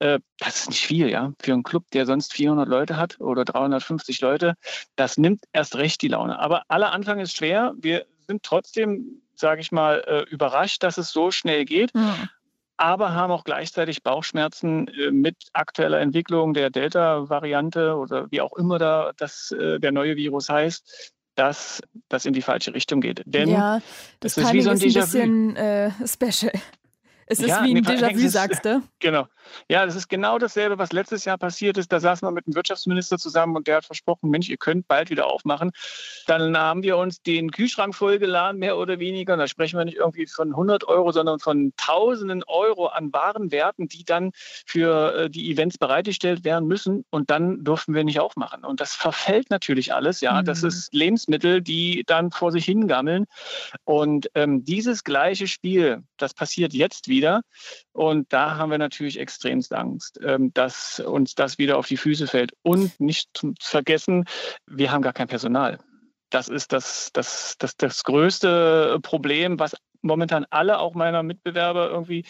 Äh, 0.00 0.20
das 0.38 0.60
ist 0.60 0.70
nicht 0.70 0.86
viel, 0.86 1.08
ja. 1.08 1.32
Für 1.40 1.52
einen 1.52 1.62
Club, 1.62 1.84
der 1.92 2.06
sonst 2.06 2.32
400 2.32 2.68
Leute 2.68 2.96
hat 2.96 3.20
oder 3.20 3.44
350 3.44 4.20
Leute, 4.20 4.54
das 4.96 5.16
nimmt 5.16 5.44
erst 5.52 5.76
recht 5.76 6.02
die 6.02 6.08
Laune. 6.08 6.38
Aber 6.38 6.62
Anfang 6.92 7.20
ist 7.20 7.36
schwer. 7.36 7.74
Wir 7.76 8.06
sind 8.26 8.42
trotzdem, 8.42 9.22
sage 9.34 9.60
ich 9.60 9.72
mal, 9.72 10.02
äh, 10.06 10.30
überrascht, 10.30 10.82
dass 10.82 10.98
es 10.98 11.10
so 11.10 11.30
schnell 11.30 11.64
geht. 11.64 11.94
Mhm 11.94 12.28
aber 12.76 13.14
haben 13.14 13.30
auch 13.30 13.44
gleichzeitig 13.44 14.02
Bauchschmerzen 14.02 14.88
äh, 14.88 15.12
mit 15.12 15.36
aktueller 15.52 16.00
Entwicklung 16.00 16.54
der 16.54 16.70
Delta-Variante 16.70 17.94
oder 17.94 18.28
wie 18.32 18.40
auch 18.40 18.52
immer 18.54 18.80
da 18.80 19.12
das, 19.16 19.54
der 19.56 19.92
neue 19.92 20.16
Virus 20.16 20.48
heißt, 20.48 21.12
dass 21.34 21.82
das 22.08 22.26
in 22.26 22.32
die 22.32 22.42
falsche 22.42 22.74
Richtung 22.74 23.00
geht. 23.00 23.22
Denn 23.26 23.48
ja, 23.48 23.80
das 24.20 24.36
ist 24.36 24.52
wie 24.52 24.60
so 24.60 24.70
ein, 24.70 24.76
ist 24.76 24.96
ein 24.96 25.02
bisschen 25.02 25.56
äh, 25.56 25.90
special. 26.06 26.52
Es 27.26 27.38
ist 27.38 27.48
ja, 27.48 27.64
wie 27.64 27.74
ein 27.74 27.84
Déjà-vu, 27.84 28.28
sagst 28.28 28.64
du. 28.64 28.82
Genau. 28.98 29.26
Ja, 29.68 29.86
das 29.86 29.96
ist 29.96 30.08
genau 30.08 30.38
dasselbe, 30.38 30.78
was 30.78 30.92
letztes 30.92 31.24
Jahr 31.24 31.38
passiert 31.38 31.78
ist. 31.78 31.92
Da 31.92 32.00
saßen 32.00 32.26
wir 32.26 32.32
mit 32.32 32.46
dem 32.46 32.54
Wirtschaftsminister 32.54 33.18
zusammen 33.18 33.56
und 33.56 33.66
der 33.66 33.76
hat 33.76 33.84
versprochen, 33.84 34.30
Mensch, 34.30 34.48
ihr 34.48 34.56
könnt 34.56 34.88
bald 34.88 35.10
wieder 35.10 35.26
aufmachen. 35.26 35.70
Dann 36.26 36.56
haben 36.56 36.82
wir 36.82 36.96
uns 36.96 37.22
den 37.22 37.50
Kühlschrank 37.50 37.94
vollgeladen, 37.94 38.58
mehr 38.58 38.76
oder 38.76 38.98
weniger. 38.98 39.34
Und 39.34 39.38
da 39.38 39.48
sprechen 39.48 39.78
wir 39.78 39.84
nicht 39.84 39.98
irgendwie 39.98 40.26
von 40.26 40.50
100 40.50 40.84
Euro, 40.88 41.12
sondern 41.12 41.38
von 41.38 41.72
Tausenden 41.76 42.42
Euro 42.46 42.86
an 42.86 43.12
Warenwerten, 43.12 43.88
die 43.88 44.04
dann 44.04 44.30
für 44.66 45.14
äh, 45.14 45.30
die 45.30 45.50
Events 45.50 45.78
bereitgestellt 45.78 46.44
werden 46.44 46.66
müssen. 46.66 47.04
Und 47.10 47.30
dann 47.30 47.64
durften 47.64 47.94
wir 47.94 48.04
nicht 48.04 48.20
aufmachen. 48.20 48.64
Und 48.64 48.80
das 48.80 48.94
verfällt 48.94 49.50
natürlich 49.50 49.94
alles. 49.94 50.20
Ja, 50.20 50.40
mhm. 50.40 50.44
das 50.44 50.62
ist 50.62 50.92
Lebensmittel, 50.92 51.62
die 51.62 52.04
dann 52.06 52.30
vor 52.30 52.52
sich 52.52 52.64
hingammeln. 52.64 53.26
Und 53.84 54.30
ähm, 54.34 54.64
dieses 54.64 55.04
gleiche 55.04 55.46
Spiel, 55.46 56.02
das 56.16 56.34
passiert 56.34 56.72
jetzt 56.72 57.08
wieder. 57.08 57.42
Und 57.92 58.32
da 58.32 58.56
haben 58.56 58.70
wir 58.70 58.78
natürlich 58.78 59.18
extremst 59.34 59.74
Angst, 59.74 60.20
ähm, 60.24 60.52
dass 60.54 61.00
uns 61.00 61.34
das 61.34 61.58
wieder 61.58 61.76
auf 61.76 61.88
die 61.88 61.96
Füße 61.96 62.26
fällt. 62.28 62.52
Und 62.62 62.98
nicht 63.00 63.28
zu 63.34 63.52
vergessen, 63.60 64.24
wir 64.66 64.92
haben 64.92 65.02
gar 65.02 65.12
kein 65.12 65.26
Personal. 65.26 65.78
Das 66.30 66.48
ist 66.48 66.72
das, 66.72 67.10
das, 67.12 67.56
das, 67.58 67.76
das 67.76 68.04
größte 68.04 68.98
Problem, 69.02 69.58
was 69.58 69.76
momentan 70.02 70.46
alle, 70.50 70.78
auch 70.78 70.94
meiner 70.94 71.22
Mitbewerber, 71.22 71.90
irgendwie 71.90 72.24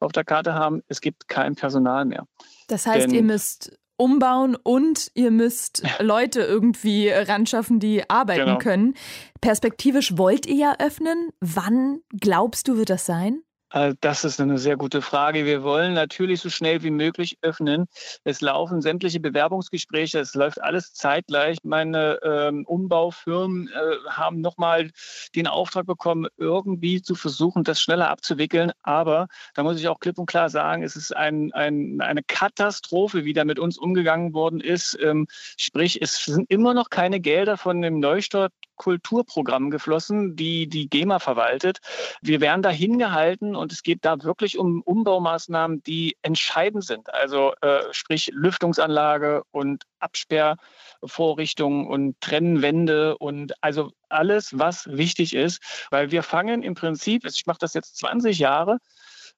auf 0.00 0.12
der 0.12 0.24
Karte 0.24 0.54
haben. 0.54 0.82
Es 0.88 1.00
gibt 1.00 1.28
kein 1.28 1.54
Personal 1.54 2.04
mehr. 2.04 2.26
Das 2.68 2.86
heißt, 2.86 3.06
Denn, 3.06 3.14
ihr 3.14 3.22
müsst 3.22 3.78
umbauen 3.96 4.56
und 4.56 5.10
ihr 5.14 5.30
müsst 5.30 5.82
Leute 6.00 6.40
irgendwie 6.40 7.08
ranschaffen, 7.08 7.80
die 7.80 8.08
arbeiten 8.08 8.46
genau. 8.46 8.58
können. 8.58 8.94
Perspektivisch 9.40 10.16
wollt 10.16 10.46
ihr 10.46 10.56
ja 10.56 10.74
öffnen. 10.78 11.30
Wann 11.40 12.00
glaubst 12.18 12.68
du, 12.68 12.76
wird 12.76 12.90
das 12.90 13.06
sein? 13.06 13.42
Äh, 13.72 13.94
das 14.00 14.24
ist 14.24 14.40
eine 14.40 14.58
sehr 14.58 14.76
gute 14.76 15.02
Frage. 15.02 15.44
Wir 15.44 15.62
wollen 15.62 15.94
natürlich 15.94 16.40
so 16.40 16.50
schnell 16.50 16.82
wie 16.82 16.90
möglich 16.90 17.38
öffnen. 17.42 17.86
Es 18.24 18.40
laufen 18.40 18.82
sämtliche 18.82 19.20
Bewerbungsgespräche, 19.20 20.18
es 20.18 20.34
läuft 20.34 20.60
alles 20.60 20.92
zeitgleich. 20.92 21.58
Meine 21.62 22.18
ähm, 22.22 22.64
Umbaufirmen 22.66 23.68
äh, 23.68 24.10
haben 24.10 24.40
nochmal 24.40 24.90
den 25.34 25.46
Auftrag 25.46 25.86
bekommen, 25.86 26.26
irgendwie 26.36 27.02
zu 27.02 27.14
versuchen, 27.14 27.64
das 27.64 27.80
schneller 27.80 28.10
abzuwickeln. 28.10 28.72
Aber 28.82 29.28
da 29.54 29.62
muss 29.62 29.78
ich 29.78 29.88
auch 29.88 30.00
klipp 30.00 30.18
und 30.18 30.26
klar 30.26 30.50
sagen, 30.50 30.82
es 30.82 30.96
ist 30.96 31.16
ein, 31.16 31.52
ein, 31.52 32.00
eine 32.00 32.22
Katastrophe, 32.22 33.24
wie 33.24 33.32
da 33.32 33.44
mit 33.44 33.58
uns 33.58 33.78
umgegangen 33.78 34.34
worden 34.34 34.60
ist. 34.60 34.98
Ähm, 35.00 35.26
sprich, 35.56 36.02
es 36.02 36.24
sind 36.24 36.50
immer 36.50 36.74
noch 36.74 36.90
keine 36.90 37.20
Gelder 37.20 37.56
von 37.56 37.80
dem 37.82 38.00
Neustart 38.00 38.52
Kulturprogramm 38.80 39.70
geflossen, 39.70 40.36
die 40.36 40.66
die 40.66 40.88
GEMA 40.88 41.18
verwaltet. 41.18 41.80
Wir 42.22 42.40
werden 42.40 42.62
da 42.62 42.70
hingehalten 42.70 43.54
und 43.60 43.72
es 43.72 43.82
geht 43.82 44.04
da 44.04 44.22
wirklich 44.22 44.58
um 44.58 44.82
Umbaumaßnahmen, 44.82 45.82
die 45.82 46.16
entscheidend 46.22 46.84
sind. 46.84 47.12
Also 47.12 47.52
äh, 47.60 47.82
sprich 47.92 48.30
Lüftungsanlage 48.32 49.42
und 49.50 49.84
Absperrvorrichtungen 50.00 51.86
und 51.86 52.20
Trennwände 52.20 53.16
und 53.18 53.52
also 53.62 53.92
alles, 54.08 54.58
was 54.58 54.86
wichtig 54.88 55.34
ist, 55.34 55.86
weil 55.90 56.10
wir 56.10 56.22
fangen 56.22 56.62
im 56.62 56.74
Prinzip, 56.74 57.24
ich 57.24 57.46
mache 57.46 57.58
das 57.60 57.74
jetzt 57.74 57.96
20 57.98 58.38
Jahre, 58.38 58.78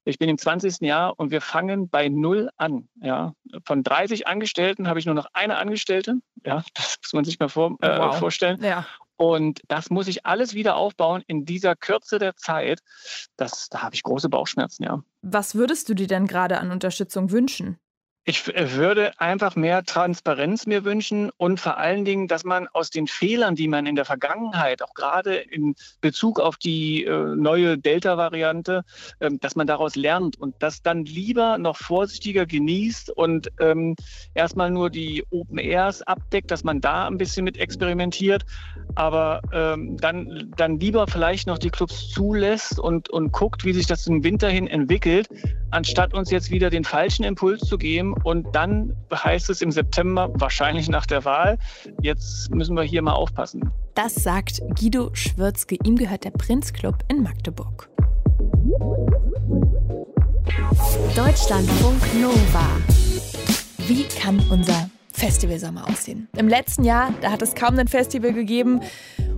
ich 0.04 0.18
bin 0.18 0.28
im 0.28 0.38
20. 0.38 0.80
Jahr 0.80 1.18
und 1.18 1.30
wir 1.30 1.40
fangen 1.40 1.88
bei 1.88 2.08
Null 2.08 2.50
an. 2.56 2.88
Ja. 3.00 3.34
Von 3.64 3.82
30 3.82 4.26
Angestellten 4.26 4.88
habe 4.88 4.98
ich 4.98 5.06
nur 5.06 5.14
noch 5.14 5.26
eine 5.32 5.58
Angestellte. 5.58 6.16
Ja, 6.44 6.64
das 6.74 6.98
muss 7.02 7.12
man 7.12 7.24
sich 7.24 7.38
mal 7.38 7.48
vor, 7.48 7.76
äh, 7.80 7.98
wow. 7.98 8.18
vorstellen. 8.18 8.62
Ja. 8.62 8.86
Und 9.16 9.60
das 9.68 9.90
muss 9.90 10.08
ich 10.08 10.26
alles 10.26 10.54
wieder 10.54 10.76
aufbauen 10.76 11.22
in 11.26 11.44
dieser 11.44 11.76
Kürze 11.76 12.18
der 12.18 12.36
Zeit. 12.36 12.80
Das, 13.36 13.68
da 13.68 13.82
habe 13.82 13.94
ich 13.94 14.02
große 14.02 14.28
Bauchschmerzen, 14.28 14.84
ja. 14.84 15.02
Was 15.22 15.54
würdest 15.54 15.88
du 15.88 15.94
dir 15.94 16.06
denn 16.06 16.26
gerade 16.26 16.58
an 16.58 16.70
Unterstützung 16.70 17.30
wünschen? 17.30 17.78
Ich 18.24 18.46
würde 18.46 19.18
einfach 19.18 19.56
mehr 19.56 19.82
Transparenz 19.82 20.66
mir 20.66 20.84
wünschen 20.84 21.30
und 21.38 21.58
vor 21.58 21.78
allen 21.78 22.04
Dingen, 22.04 22.28
dass 22.28 22.44
man 22.44 22.68
aus 22.68 22.90
den 22.90 23.08
Fehlern, 23.08 23.56
die 23.56 23.66
man 23.66 23.84
in 23.84 23.96
der 23.96 24.04
Vergangenheit, 24.04 24.80
auch 24.80 24.94
gerade 24.94 25.34
in 25.34 25.74
Bezug 26.00 26.38
auf 26.38 26.56
die 26.56 27.02
äh, 27.02 27.34
neue 27.34 27.78
Delta-Variante, 27.78 28.84
ähm, 29.20 29.40
dass 29.40 29.56
man 29.56 29.66
daraus 29.66 29.96
lernt 29.96 30.38
und 30.38 30.54
das 30.60 30.82
dann 30.82 31.04
lieber 31.04 31.58
noch 31.58 31.76
vorsichtiger 31.76 32.46
genießt 32.46 33.10
und 33.10 33.50
ähm, 33.58 33.96
erstmal 34.34 34.70
nur 34.70 34.88
die 34.88 35.24
Open 35.30 35.58
Airs 35.58 36.02
abdeckt, 36.02 36.52
dass 36.52 36.62
man 36.62 36.80
da 36.80 37.08
ein 37.08 37.18
bisschen 37.18 37.42
mit 37.42 37.56
experimentiert, 37.56 38.44
aber 38.94 39.42
ähm, 39.52 39.96
dann, 39.96 40.52
dann 40.56 40.78
lieber 40.78 41.08
vielleicht 41.08 41.48
noch 41.48 41.58
die 41.58 41.70
Clubs 41.70 42.10
zulässt 42.10 42.78
und, 42.78 43.10
und 43.10 43.32
guckt, 43.32 43.64
wie 43.64 43.72
sich 43.72 43.88
das 43.88 44.06
im 44.06 44.22
Winter 44.22 44.48
hin 44.48 44.68
entwickelt, 44.68 45.28
anstatt 45.72 46.14
uns 46.14 46.30
jetzt 46.30 46.52
wieder 46.52 46.70
den 46.70 46.84
falschen 46.84 47.24
Impuls 47.24 47.62
zu 47.62 47.78
geben 47.78 48.11
und 48.24 48.54
dann 48.54 48.96
heißt 49.12 49.50
es 49.50 49.62
im 49.62 49.70
September, 49.70 50.30
wahrscheinlich 50.34 50.88
nach 50.88 51.06
der 51.06 51.24
Wahl, 51.24 51.58
jetzt 52.00 52.54
müssen 52.54 52.76
wir 52.76 52.82
hier 52.82 53.02
mal 53.02 53.12
aufpassen. 53.12 53.70
Das 53.94 54.14
sagt 54.14 54.60
Guido 54.78 55.10
Schwürzke. 55.14 55.76
Ihm 55.84 55.96
gehört 55.96 56.24
der 56.24 56.30
Prinzclub 56.30 56.96
in 57.08 57.22
Magdeburg. 57.22 57.88
Deutschlandfunk 61.14 62.02
Nova. 62.20 62.66
Wie 63.86 64.04
kann 64.04 64.42
unser 64.50 64.88
Festival 65.12 65.58
Sommer 65.58 65.88
aussehen? 65.88 66.28
Im 66.36 66.48
letzten 66.48 66.84
Jahr, 66.84 67.12
da 67.20 67.30
hat 67.30 67.42
es 67.42 67.54
kaum 67.54 67.78
ein 67.78 67.88
Festival 67.88 68.32
gegeben. 68.32 68.80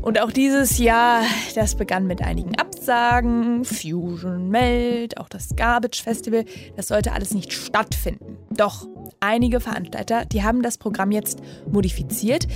Und 0.05 0.21
auch 0.21 0.31
dieses 0.31 0.77
Jahr, 0.77 1.23
das 1.55 1.77
begann 1.77 2.07
mit 2.07 2.21
einigen 2.21 2.59
Absagen. 2.59 3.65
Fusion, 3.65 4.51
Meld, 4.51 5.17
auch 5.17 5.31
das 5.31 5.57
Garbage 5.57 6.03
Festival. 6.03 6.45
Das 6.77 6.89
sollte 6.89 7.13
alles 7.13 7.33
nicht 7.33 7.55
stattfinden. 7.55 8.37
Doch 8.51 8.87
einige 9.21 9.61
Veranstalter, 9.61 10.27
die 10.27 10.43
haben 10.43 10.61
das 10.61 10.77
Programm 10.77 11.11
jetzt 11.11 11.41
modifiziert. 11.73 12.47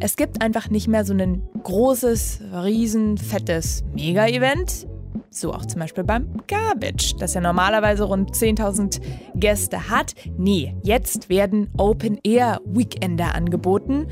Es 0.00 0.16
gibt 0.16 0.42
einfach 0.42 0.68
nicht 0.68 0.86
mehr 0.86 1.06
so 1.06 1.14
ein 1.14 1.48
großes, 1.62 2.40
riesen, 2.52 3.16
fettes 3.16 3.84
Mega-Event. 3.94 4.86
So 5.30 5.54
auch 5.54 5.64
zum 5.64 5.80
Beispiel 5.80 6.04
beim 6.04 6.28
Garbage, 6.46 7.16
das 7.18 7.32
ja 7.32 7.40
normalerweise 7.40 8.04
rund 8.04 8.32
10.000 8.32 9.00
Gäste 9.34 9.88
hat. 9.88 10.14
Nee, 10.36 10.74
jetzt 10.82 11.30
werden 11.30 11.70
Open-Air-Weekender 11.78 13.34
angeboten. 13.34 14.08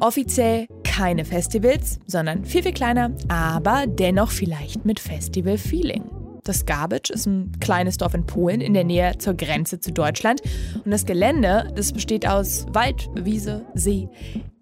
Offiziell 0.00 0.68
keine 0.84 1.24
Festivals, 1.24 1.98
sondern 2.06 2.44
viel, 2.44 2.62
viel 2.62 2.72
kleiner, 2.72 3.10
aber 3.28 3.86
dennoch 3.86 4.30
vielleicht 4.30 4.84
mit 4.84 5.00
Festival-Feeling. 5.00 6.04
Das 6.44 6.66
Garbage 6.66 7.10
ist 7.10 7.26
ein 7.26 7.52
kleines 7.60 7.98
Dorf 7.98 8.14
in 8.14 8.24
Polen 8.24 8.60
in 8.60 8.74
der 8.74 8.84
Nähe 8.84 9.18
zur 9.18 9.34
Grenze 9.34 9.80
zu 9.80 9.92
Deutschland. 9.92 10.40
Und 10.84 10.90
das 10.90 11.04
Gelände, 11.04 11.70
das 11.74 11.92
besteht 11.92 12.26
aus 12.26 12.66
Wald, 12.72 13.10
Wiese, 13.14 13.66
See. 13.74 14.08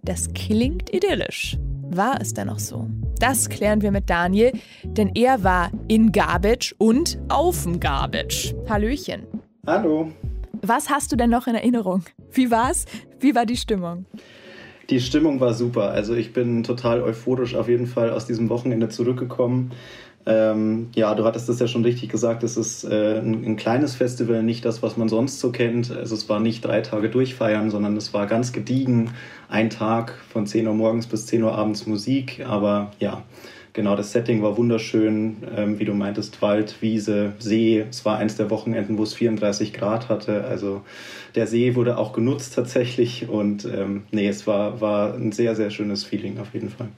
Das 0.03 0.33
klingt 0.35 0.93
idyllisch. 0.93 1.59
War 1.91 2.21
es 2.21 2.35
denn 2.35 2.49
noch 2.49 2.59
so? 2.59 2.89
Das 3.21 3.49
klären 3.49 3.83
wir 3.83 3.93
mit 3.93 4.11
Daniel, 4.11 4.53
denn 4.83 5.13
er 5.15 5.45
war 5.45 5.71
in 5.87 6.13
Garbage 6.13 6.75
und 6.79 7.19
auf 7.29 7.63
dem 7.63 7.79
Garbage. 7.79 8.55
Hallöchen. 8.69 9.27
Hallo. 9.67 10.11
Was 10.63 10.91
hast 10.91 11.13
du 11.13 11.17
denn 11.17 11.31
noch 11.31 11.47
in 11.47 11.55
Erinnerung? 11.55 12.05
Wie 12.33 12.51
war's? 12.51 12.87
Wie 13.21 13.35
war 13.35 13.47
die 13.47 13.57
Stimmung? 13.57 14.07
Die 14.91 15.01
Stimmung 15.01 15.41
war 15.41 15.53
super. 15.55 15.91
Also 15.91 16.15
ich 16.15 16.33
bin 16.33 16.63
total 16.63 17.03
euphorisch 17.03 17.55
auf 17.55 17.69
jeden 17.69 17.87
Fall 17.87 18.11
aus 18.11 18.27
diesem 18.27 18.49
Wochenende 18.49 18.89
zurückgekommen. 18.89 19.73
Ähm, 20.29 20.89
ja, 20.95 21.15
du 21.15 21.25
hattest 21.25 21.49
das 21.49 21.61
ja 21.61 21.69
schon 21.69 21.85
richtig 21.85 22.09
gesagt, 22.09 22.43
es 22.43 22.57
ist 22.57 22.83
äh, 22.83 23.19
ein, 23.19 23.45
ein, 23.45 23.57
kleines 23.57 23.95
Festival, 23.95 24.43
nicht 24.43 24.65
das, 24.65 24.83
was 24.83 24.97
man 24.97 25.09
sonst 25.09 25.39
so 25.39 25.53
kennt. 25.53 25.93
Also 25.93 26.17
es 26.17 26.29
war 26.29 26.41
nicht 26.41 26.65
drei 26.65 26.81
Tage 26.81 27.09
durchfeiern, 27.09 27.71
sondern 27.71 27.97
es 27.97 28.13
war 28.13 28.27
ganz 28.27 28.53
gediegen. 28.53 29.13
Ein 29.49 29.71
Tag 29.71 30.15
von 30.29 30.47
10 30.47 30.67
Uhr 30.67 30.75
morgens 30.75 31.07
bis 31.07 31.27
10 31.27 31.45
Uhr 31.45 31.53
abends 31.53 31.87
Musik. 31.87 32.45
Aber 32.45 32.91
ja, 32.99 33.23
genau, 33.77 33.95
das 33.95 34.11
Setting 34.11 34.43
war 34.43 34.57
wunderschön. 34.57 35.37
Ähm, 35.55 35.79
wie 35.79 35.85
du 35.85 35.95
meintest, 35.95 36.43
Wald, 36.43 36.83
Wiese, 36.83 37.35
See. 37.39 37.85
Es 37.89 38.05
war 38.05 38.19
eins 38.19 38.37
der 38.37 38.51
Wochenenden, 38.51 38.99
wo 38.99 39.05
es 39.05 39.15
34 39.15 39.73
Grad 39.73 40.09
hatte. 40.09 40.45
Also 40.45 40.83
der 41.37 41.47
See 41.47 41.77
wurde 41.77 41.99
auch 41.99 42.13
genutzt 42.13 42.55
tatsächlich. 42.55 43.29
Und 43.29 43.65
ähm, 43.67 44.07
nee, 44.11 44.27
es 44.27 44.49
war, 44.49 44.81
war 44.81 45.15
ein 45.15 45.31
sehr, 45.31 45.55
sehr 45.55 45.71
schönes 45.71 46.03
Feeling 46.03 46.41
auf 46.41 46.53
jeden 46.55 46.71
Fall. 46.71 46.89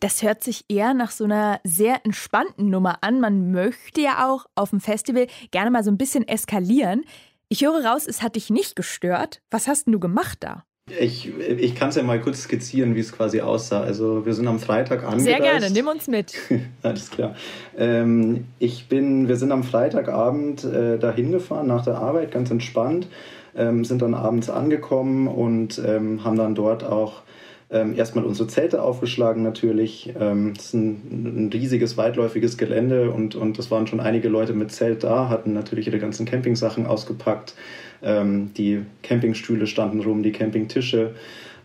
Das 0.00 0.22
hört 0.22 0.42
sich 0.42 0.64
eher 0.68 0.94
nach 0.94 1.10
so 1.10 1.24
einer 1.24 1.60
sehr 1.64 2.04
entspannten 2.04 2.70
Nummer 2.70 2.98
an. 3.02 3.20
Man 3.20 3.50
möchte 3.52 4.00
ja 4.00 4.26
auch 4.28 4.46
auf 4.54 4.70
dem 4.70 4.80
Festival 4.80 5.26
gerne 5.50 5.70
mal 5.70 5.84
so 5.84 5.90
ein 5.90 5.98
bisschen 5.98 6.26
eskalieren. 6.26 7.04
Ich 7.48 7.62
höre 7.64 7.84
raus, 7.84 8.06
es 8.06 8.22
hat 8.22 8.36
dich 8.36 8.50
nicht 8.50 8.76
gestört. 8.76 9.42
Was 9.50 9.68
hast 9.68 9.86
denn 9.86 9.92
du 9.92 10.00
gemacht 10.00 10.38
da? 10.40 10.64
Ich, 10.90 11.32
ich 11.38 11.74
kann 11.74 11.88
es 11.88 11.94
ja 11.94 12.02
mal 12.02 12.20
kurz 12.20 12.42
skizzieren, 12.42 12.94
wie 12.94 13.00
es 13.00 13.10
quasi 13.10 13.40
aussah. 13.40 13.80
Also 13.80 14.26
wir 14.26 14.34
sind 14.34 14.46
am 14.46 14.58
Freitag 14.58 15.02
angereist. 15.02 15.24
Sehr 15.24 15.40
gerne, 15.40 15.70
nimm 15.70 15.88
uns 15.88 16.08
mit. 16.08 16.34
Alles 16.82 17.10
klar. 17.10 17.34
Ähm, 17.78 18.44
ich 18.58 18.86
bin, 18.86 19.26
wir 19.26 19.36
sind 19.36 19.50
am 19.50 19.62
Freitagabend 19.62 20.62
äh, 20.64 20.98
dahin 20.98 21.32
gefahren 21.32 21.68
nach 21.68 21.84
der 21.84 21.96
Arbeit, 21.96 22.32
ganz 22.32 22.50
entspannt. 22.50 23.08
Ähm, 23.56 23.86
sind 23.86 24.02
dann 24.02 24.12
abends 24.12 24.50
angekommen 24.50 25.26
und 25.26 25.80
ähm, 25.86 26.22
haben 26.22 26.36
dann 26.36 26.54
dort 26.54 26.84
auch 26.84 27.22
ähm, 27.70 27.96
erstmal 27.96 28.24
unsere 28.24 28.48
Zelte 28.48 28.82
aufgeschlagen 28.82 29.42
natürlich. 29.42 30.12
Ähm, 30.18 30.54
das 30.54 30.66
ist 30.66 30.74
ein, 30.74 31.46
ein, 31.46 31.50
riesiges, 31.52 31.96
weitläufiges 31.96 32.58
Gelände 32.58 33.10
und, 33.10 33.34
und 33.34 33.58
es 33.58 33.70
waren 33.70 33.86
schon 33.86 34.00
einige 34.00 34.28
Leute 34.28 34.52
mit 34.52 34.70
Zelt 34.70 35.04
da, 35.04 35.28
hatten 35.28 35.52
natürlich 35.52 35.86
ihre 35.86 35.98
ganzen 35.98 36.26
Campingsachen 36.26 36.86
ausgepackt. 36.86 37.54
Ähm, 38.02 38.52
die 38.56 38.82
Campingstühle 39.02 39.66
standen 39.66 40.00
rum, 40.00 40.22
die 40.22 40.32
Campingtische. 40.32 41.14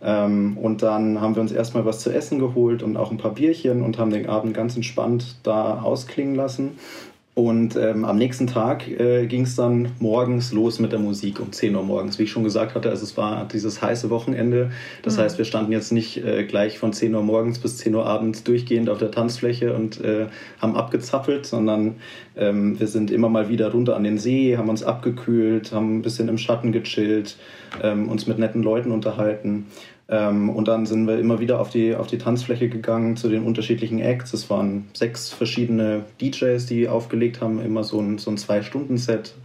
Ähm, 0.01 0.57
und 0.57 0.81
dann 0.81 1.19
haben 1.19 1.35
wir 1.35 1.41
uns 1.41 1.51
erstmal 1.51 1.85
was 1.85 1.99
zu 1.99 2.11
essen 2.11 2.39
geholt 2.39 2.83
und 2.83 2.95
auch 2.95 3.11
ein 3.11 3.17
paar 3.17 3.33
Bierchen 3.33 3.81
und 3.81 3.97
haben 3.97 4.11
den 4.11 4.27
Abend 4.27 4.53
ganz 4.53 4.75
entspannt 4.75 5.37
da 5.43 5.81
ausklingen 5.81 6.35
lassen. 6.35 6.71
Und 7.39 7.77
ähm, 7.77 8.03
am 8.03 8.17
nächsten 8.17 8.47
Tag 8.47 8.85
äh, 8.89 9.25
ging 9.25 9.43
es 9.43 9.55
dann 9.55 9.93
morgens 9.99 10.51
los 10.51 10.79
mit 10.79 10.91
der 10.91 10.99
Musik 10.99 11.39
um 11.39 11.53
10 11.53 11.73
Uhr 11.73 11.83
morgens. 11.83 12.19
Wie 12.19 12.23
ich 12.23 12.31
schon 12.31 12.43
gesagt 12.43 12.75
hatte, 12.75 12.89
also 12.89 13.03
es 13.03 13.15
war 13.15 13.47
dieses 13.47 13.81
heiße 13.81 14.09
Wochenende. 14.09 14.71
Das 15.03 15.15
mhm. 15.15 15.21
heißt, 15.21 15.37
wir 15.37 15.45
standen 15.45 15.71
jetzt 15.71 15.93
nicht 15.93 16.17
äh, 16.17 16.43
gleich 16.43 16.79
von 16.79 16.91
10 16.91 17.15
Uhr 17.15 17.23
morgens 17.23 17.57
bis 17.59 17.77
10 17.77 17.95
Uhr 17.95 18.05
abends 18.05 18.43
durchgehend 18.43 18.89
auf 18.89 18.97
der 18.97 19.11
Tanzfläche 19.11 19.73
und 19.73 20.01
äh, 20.01 20.25
haben 20.61 20.75
abgezappelt, 20.75 21.45
sondern 21.45 21.95
ähm, 22.35 22.77
wir 22.77 22.87
sind 22.87 23.09
immer 23.09 23.29
mal 23.29 23.47
wieder 23.47 23.71
runter 23.71 23.95
an 23.95 24.03
den 24.03 24.17
See, 24.17 24.57
haben 24.57 24.67
uns 24.67 24.83
abgekühlt, 24.83 25.71
haben 25.71 25.99
ein 25.99 26.01
bisschen 26.01 26.27
im 26.27 26.37
Schatten 26.37 26.73
gechillt, 26.73 27.37
ähm, 27.81 28.09
uns 28.09 28.27
mit 28.27 28.37
netten 28.37 28.63
Leuten 28.63 28.91
unterhalten. 28.91 29.67
Ähm, 30.09 30.49
und 30.49 30.67
dann 30.67 30.85
sind 30.85 31.07
wir 31.07 31.19
immer 31.19 31.39
wieder 31.39 31.59
auf 31.59 31.69
die, 31.69 31.95
auf 31.95 32.07
die 32.07 32.17
Tanzfläche 32.17 32.67
gegangen 32.67 33.15
zu 33.15 33.29
den 33.29 33.43
unterschiedlichen 33.43 33.99
Acts. 33.99 34.33
Es 34.33 34.49
waren 34.49 34.87
sechs 34.93 35.29
verschiedene 35.29 36.03
DJs, 36.19 36.65
die 36.65 36.87
aufgelegt 36.87 37.41
haben, 37.41 37.61
immer 37.61 37.83
so 37.83 37.99
ein, 37.99 38.17
so 38.17 38.31
ein 38.31 38.37
Zwei-Stunden-Set. 38.37 39.35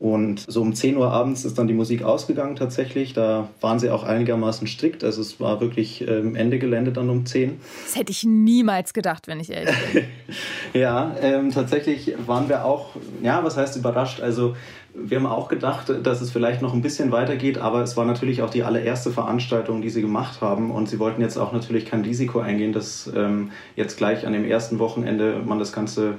Und 0.00 0.44
so 0.46 0.62
um 0.62 0.74
10 0.74 0.96
Uhr 0.96 1.10
abends 1.10 1.44
ist 1.44 1.58
dann 1.58 1.66
die 1.66 1.74
Musik 1.74 2.04
ausgegangen 2.04 2.54
tatsächlich. 2.54 3.14
Da 3.14 3.48
waren 3.60 3.80
sie 3.80 3.90
auch 3.90 4.04
einigermaßen 4.04 4.68
strikt. 4.68 5.02
Also 5.02 5.20
es 5.20 5.40
war 5.40 5.60
wirklich 5.60 6.06
ähm, 6.06 6.36
Ende 6.36 6.60
Gelände 6.60 6.92
dann 6.92 7.10
um 7.10 7.26
10. 7.26 7.60
Das 7.84 7.96
hätte 7.96 8.12
ich 8.12 8.22
niemals 8.22 8.94
gedacht, 8.94 9.26
wenn 9.26 9.40
ich 9.40 9.50
ehrlich 9.50 9.74
bin. 9.92 10.04
ja, 10.80 11.16
ähm, 11.20 11.50
tatsächlich 11.50 12.14
waren 12.26 12.48
wir 12.48 12.64
auch, 12.64 12.90
ja, 13.24 13.42
was 13.42 13.56
heißt 13.56 13.76
überrascht? 13.76 14.20
Also 14.20 14.54
wir 14.94 15.18
haben 15.18 15.26
auch 15.26 15.48
gedacht, 15.48 15.92
dass 16.04 16.20
es 16.20 16.30
vielleicht 16.30 16.62
noch 16.62 16.74
ein 16.74 16.82
bisschen 16.82 17.10
weitergeht, 17.10 17.58
aber 17.58 17.82
es 17.82 17.96
war 17.96 18.04
natürlich 18.04 18.42
auch 18.42 18.50
die 18.50 18.62
allererste 18.62 19.10
Veranstaltung, 19.10 19.82
die 19.82 19.90
sie 19.90 20.00
gemacht 20.00 20.40
haben. 20.40 20.70
Und 20.70 20.88
sie 20.88 21.00
wollten 21.00 21.22
jetzt 21.22 21.36
auch 21.36 21.52
natürlich 21.52 21.86
kein 21.86 22.02
Risiko 22.02 22.38
eingehen, 22.38 22.72
dass 22.72 23.10
ähm, 23.14 23.50
jetzt 23.74 23.96
gleich 23.96 24.26
an 24.26 24.32
dem 24.32 24.44
ersten 24.44 24.78
Wochenende 24.78 25.42
man 25.44 25.58
das 25.58 25.72
Ganze 25.72 26.14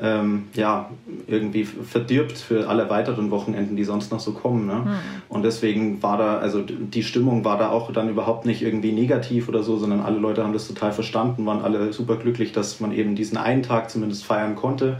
ähm, 0.00 0.44
ja, 0.54 0.90
irgendwie 1.26 1.64
verdirbt 1.64 2.38
für 2.38 2.68
alle 2.68 2.88
weiteren 2.88 3.30
Wochenenden, 3.30 3.76
die 3.76 3.84
sonst 3.84 4.12
noch 4.12 4.20
so 4.20 4.32
kommen. 4.32 4.66
Ne? 4.66 4.74
Mhm. 4.74 4.90
Und 5.28 5.42
deswegen 5.42 6.02
war 6.02 6.18
da, 6.18 6.38
also 6.38 6.62
die 6.62 7.02
Stimmung 7.02 7.44
war 7.44 7.58
da 7.58 7.70
auch 7.70 7.92
dann 7.92 8.08
überhaupt 8.08 8.46
nicht 8.46 8.62
irgendwie 8.62 8.92
negativ 8.92 9.48
oder 9.48 9.62
so, 9.62 9.76
sondern 9.76 10.00
alle 10.00 10.18
Leute 10.18 10.44
haben 10.44 10.52
das 10.52 10.68
total 10.68 10.92
verstanden, 10.92 11.46
waren 11.46 11.62
alle 11.62 11.92
super 11.92 12.16
glücklich, 12.16 12.52
dass 12.52 12.80
man 12.80 12.92
eben 12.92 13.14
diesen 13.16 13.38
einen 13.38 13.62
Tag 13.62 13.90
zumindest 13.90 14.24
feiern 14.24 14.54
konnte. 14.54 14.98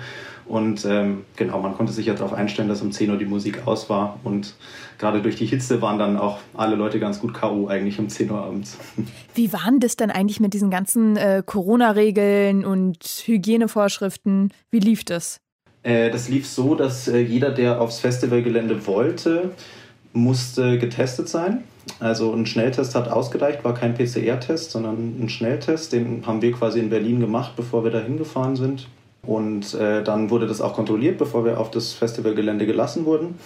Und 0.48 0.84
ähm, 0.86 1.24
genau, 1.36 1.60
man 1.60 1.74
konnte 1.74 1.92
sich 1.92 2.06
ja 2.06 2.14
darauf 2.14 2.32
einstellen, 2.32 2.68
dass 2.68 2.80
um 2.80 2.90
10 2.90 3.10
Uhr 3.10 3.18
die 3.18 3.26
Musik 3.26 3.66
aus 3.66 3.90
war. 3.90 4.18
Und 4.24 4.54
gerade 4.98 5.20
durch 5.20 5.36
die 5.36 5.46
Hitze 5.46 5.82
waren 5.82 5.98
dann 5.98 6.16
auch 6.16 6.38
alle 6.54 6.74
Leute 6.74 6.98
ganz 6.98 7.20
gut 7.20 7.34
K.O. 7.34 7.68
eigentlich 7.68 7.98
um 7.98 8.08
10 8.08 8.30
Uhr 8.30 8.42
abends. 8.42 8.78
Wie 9.34 9.52
waren 9.52 9.78
das 9.78 9.96
denn 9.96 10.10
eigentlich 10.10 10.40
mit 10.40 10.54
diesen 10.54 10.70
ganzen 10.70 11.16
äh, 11.16 11.42
Corona-Regeln 11.44 12.64
und 12.64 13.04
Hygienevorschriften? 13.26 14.52
Wie 14.70 14.80
lief 14.80 15.04
das? 15.04 15.40
Äh, 15.82 16.10
das 16.10 16.28
lief 16.28 16.46
so, 16.46 16.74
dass 16.74 17.08
äh, 17.08 17.18
jeder, 17.18 17.50
der 17.50 17.80
aufs 17.80 18.00
Festivalgelände 18.00 18.86
wollte, 18.86 19.52
musste 20.12 20.78
getestet 20.78 21.28
sein. 21.28 21.62
Also 22.00 22.32
ein 22.32 22.46
Schnelltest 22.46 22.94
hat 22.94 23.08
ausgereicht, 23.08 23.64
war 23.64 23.74
kein 23.74 23.94
PCR-Test, 23.94 24.70
sondern 24.70 25.16
ein 25.20 25.28
Schnelltest. 25.28 25.92
Den 25.92 26.26
haben 26.26 26.42
wir 26.42 26.52
quasi 26.52 26.80
in 26.80 26.90
Berlin 26.90 27.20
gemacht, 27.20 27.52
bevor 27.56 27.84
wir 27.84 27.90
da 27.90 28.00
hingefahren 28.00 28.56
sind. 28.56 28.88
Und 29.22 29.75
äh, 29.75 30.02
dann 30.02 30.30
wurde 30.30 30.46
das 30.46 30.60
auch 30.60 30.75
kontrolliert, 30.75 31.18
bevor 31.18 31.44
wir 31.44 31.60
auf 31.60 31.70
das 31.70 31.92
Festivalgelände 31.92 32.66
gelassen 32.66 33.04
wurden. 33.04 33.38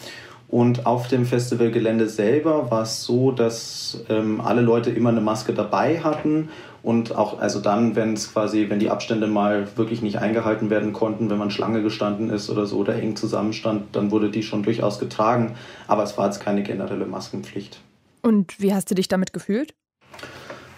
Und 0.48 0.84
auf 0.84 1.08
dem 1.08 1.24
Festivalgelände 1.24 2.08
selber 2.08 2.70
war 2.70 2.82
es 2.82 3.04
so, 3.04 3.30
dass 3.30 4.04
ähm, 4.10 4.40
alle 4.42 4.60
Leute 4.60 4.90
immer 4.90 5.08
eine 5.08 5.22
Maske 5.22 5.54
dabei 5.54 6.00
hatten 6.00 6.50
und 6.82 7.14
auch 7.14 7.38
also 7.38 7.60
dann, 7.60 7.94
wenn 7.94 8.14
es 8.14 8.32
quasi, 8.32 8.66
wenn 8.68 8.80
die 8.80 8.90
Abstände 8.90 9.28
mal 9.28 9.68
wirklich 9.76 10.02
nicht 10.02 10.18
eingehalten 10.18 10.68
werden 10.68 10.92
konnten, 10.92 11.30
wenn 11.30 11.38
man 11.38 11.50
Schlange 11.50 11.82
gestanden 11.82 12.28
ist 12.28 12.50
oder 12.50 12.66
so 12.66 12.78
oder 12.78 12.96
eng 12.96 13.14
zusammenstand, 13.14 13.94
dann 13.94 14.10
wurde 14.10 14.30
die 14.30 14.42
schon 14.42 14.62
durchaus 14.62 14.98
getragen. 14.98 15.54
Aber 15.86 16.02
es 16.02 16.18
war 16.18 16.26
jetzt 16.26 16.40
keine 16.40 16.62
generelle 16.62 17.06
Maskenpflicht. 17.06 17.80
Und 18.22 18.60
wie 18.60 18.74
hast 18.74 18.90
du 18.90 18.94
dich 18.94 19.08
damit 19.08 19.32
gefühlt? 19.32 19.74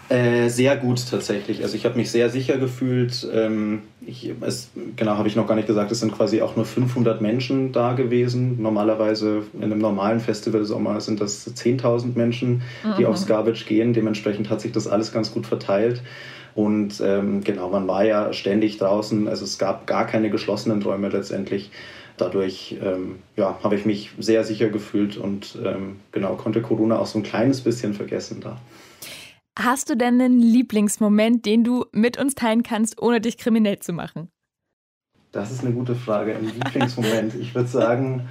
Äh, 0.07 0.49
sehr 0.49 0.77
gut 0.77 1.03
tatsächlich. 1.09 1.63
Also 1.63 1.75
ich 1.75 1.85
habe 1.85 1.97
mich 1.97 2.11
sehr 2.11 2.29
sicher 2.29 2.57
gefühlt. 2.57 3.27
Ähm, 3.33 3.81
ich, 4.05 4.31
es, 4.41 4.69
genau, 4.95 5.17
habe 5.17 5.27
ich 5.27 5.35
noch 5.35 5.47
gar 5.47 5.55
nicht 5.55 5.67
gesagt, 5.67 5.91
es 5.91 5.99
sind 5.99 6.11
quasi 6.11 6.43
auch 6.43 6.55
nur 6.55 6.65
500 6.65 7.21
Menschen 7.21 7.71
da 7.71 7.93
gewesen. 7.93 8.61
Normalerweise 8.61 9.43
in 9.53 9.63
einem 9.63 9.79
normalen 9.79 10.19
Festival 10.19 10.63
Sommer 10.63 11.01
sind 11.01 11.21
das 11.21 11.47
10.000 11.47 12.15
Menschen, 12.15 12.61
die 12.97 13.01
mhm. 13.01 13.07
aufs 13.07 13.25
Garbage 13.25 13.65
gehen. 13.65 13.93
Dementsprechend 13.93 14.51
hat 14.51 14.61
sich 14.61 14.71
das 14.71 14.87
alles 14.87 15.11
ganz 15.11 15.33
gut 15.33 15.47
verteilt. 15.47 16.03
Und 16.53 17.01
ähm, 17.03 17.43
genau, 17.43 17.69
man 17.69 17.87
war 17.87 18.05
ja 18.05 18.31
ständig 18.31 18.77
draußen. 18.77 19.27
Also 19.27 19.43
es 19.43 19.57
gab 19.57 19.87
gar 19.87 20.05
keine 20.05 20.29
geschlossenen 20.29 20.83
Räume 20.83 21.09
letztendlich. 21.09 21.71
Dadurch 22.17 22.77
ähm, 22.81 23.15
ja, 23.35 23.59
habe 23.63 23.75
ich 23.75 23.85
mich 23.85 24.11
sehr 24.19 24.43
sicher 24.43 24.69
gefühlt 24.69 25.17
und 25.17 25.57
ähm, 25.65 25.97
genau 26.11 26.35
konnte 26.35 26.61
Corona 26.61 26.99
auch 26.99 27.07
so 27.07 27.19
ein 27.19 27.23
kleines 27.23 27.61
bisschen 27.61 27.93
vergessen 27.93 28.39
da. 28.39 28.57
Hast 29.57 29.89
du 29.89 29.95
denn 29.95 30.19
einen 30.19 30.39
Lieblingsmoment, 30.39 31.45
den 31.45 31.63
du 31.63 31.85
mit 31.93 32.17
uns 32.17 32.35
teilen 32.35 32.63
kannst, 32.63 33.01
ohne 33.01 33.21
dich 33.21 33.37
kriminell 33.37 33.79
zu 33.79 33.93
machen? 33.93 34.29
Das 35.31 35.51
ist 35.51 35.63
eine 35.63 35.73
gute 35.73 35.95
Frage. 35.95 36.35
Ein 36.35 36.45
Lieblingsmoment. 36.45 37.35
Ich 37.35 37.55
würde 37.55 37.69
sagen, 37.69 38.27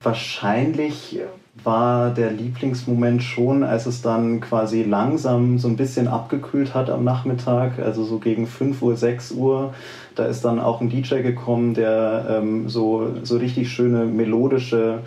wahrscheinlich 0.00 1.20
war 1.62 2.10
der 2.10 2.30
Lieblingsmoment 2.32 3.22
schon, 3.22 3.62
als 3.62 3.86
es 3.86 4.02
dann 4.02 4.40
quasi 4.40 4.82
langsam 4.82 5.58
so 5.58 5.68
ein 5.68 5.76
bisschen 5.76 6.08
abgekühlt 6.08 6.74
hat 6.74 6.90
am 6.90 7.04
Nachmittag, 7.04 7.78
also 7.78 8.04
so 8.04 8.18
gegen 8.18 8.46
5 8.46 8.82
Uhr, 8.82 8.96
6 8.96 9.32
Uhr. 9.32 9.74
Da 10.14 10.26
ist 10.26 10.44
dann 10.44 10.58
auch 10.58 10.80
ein 10.80 10.90
DJ 10.90 11.20
gekommen, 11.20 11.74
der 11.74 12.26
ähm, 12.28 12.68
so, 12.68 13.12
so 13.22 13.36
richtig 13.36 13.70
schöne 13.70 14.06
melodische 14.06 15.00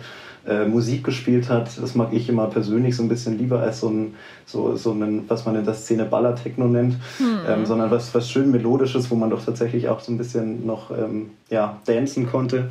äh, 0.48 0.64
Musik 0.66 1.04
gespielt 1.04 1.48
hat. 1.48 1.70
Das 1.80 1.94
mag 1.94 2.12
ich 2.12 2.28
immer 2.28 2.46
persönlich 2.46 2.96
so 2.96 3.02
ein 3.02 3.08
bisschen 3.08 3.38
lieber 3.38 3.60
als 3.60 3.80
so 3.80 3.88
ein, 3.88 4.14
so, 4.46 4.76
so 4.76 4.92
ein 4.92 5.24
was 5.28 5.44
man 5.44 5.56
in 5.56 5.64
der 5.64 5.74
Szene 5.74 6.04
Ballertechno 6.04 6.66
nennt, 6.66 6.96
hm. 7.18 7.38
ähm, 7.48 7.66
sondern 7.66 7.90
was, 7.90 8.14
was 8.14 8.30
schön 8.30 8.50
melodisches, 8.50 9.10
wo 9.10 9.14
man 9.14 9.30
doch 9.30 9.44
tatsächlich 9.44 9.88
auch 9.88 10.00
so 10.00 10.12
ein 10.12 10.18
bisschen 10.18 10.66
noch 10.66 10.90
ähm, 10.90 11.30
ja, 11.50 11.80
dancen 11.86 12.26
konnte. 12.26 12.68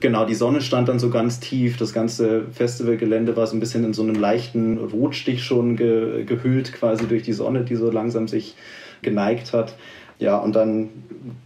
Genau, 0.00 0.26
die 0.26 0.34
Sonne 0.34 0.60
stand 0.60 0.88
dann 0.88 0.98
so 0.98 1.10
ganz 1.10 1.40
tief. 1.40 1.78
Das 1.78 1.92
ganze 1.92 2.44
Festivalgelände 2.52 3.34
war 3.36 3.46
so 3.46 3.56
ein 3.56 3.60
bisschen 3.60 3.84
in 3.84 3.94
so 3.94 4.02
einem 4.02 4.14
leichten 4.14 4.78
Rotstich 4.78 5.42
schon 5.42 5.76
ge 5.76 6.24
gehüllt, 6.24 6.72
quasi 6.72 7.06
durch 7.06 7.22
die 7.22 7.32
Sonne, 7.32 7.64
die 7.64 7.76
so 7.76 7.90
langsam 7.90 8.28
sich 8.28 8.56
geneigt 9.02 9.52
hat. 9.52 9.74
Ja, 10.18 10.38
und 10.38 10.56
dann, 10.56 10.88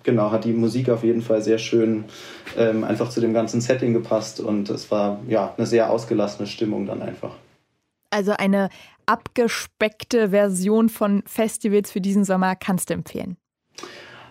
genau, 0.03 0.31
hat 0.31 0.45
die 0.45 0.53
Musik 0.53 0.89
auf 0.89 1.03
jeden 1.03 1.23
Fall 1.23 1.43
sehr 1.43 1.59
schön 1.59 2.05
ähm, 2.57 2.85
einfach 2.85 3.11
zu 3.11 3.21
dem 3.21 3.35
ganzen 3.35 3.61
Setting 3.61 3.93
gepasst 3.93 4.41
und 4.41 4.71
es 4.71 4.91
war 4.91 5.21
ja 5.29 5.53
eine 5.57 5.67
sehr 5.67 5.91
ausgelassene 5.91 6.47
Stimmung 6.47 6.87
dann 6.87 7.03
einfach. 7.03 7.33
Also 8.11 8.33
eine 8.33 8.71
abgespeckte 9.07 10.31
Version 10.31 10.89
von 10.89 11.23
Festivals 11.27 11.91
für 11.91 12.01
diesen 12.01 12.25
Sommer 12.25 12.57
kannst 12.57 12.91
du 12.91 12.95
empfehlen. 12.95 13.37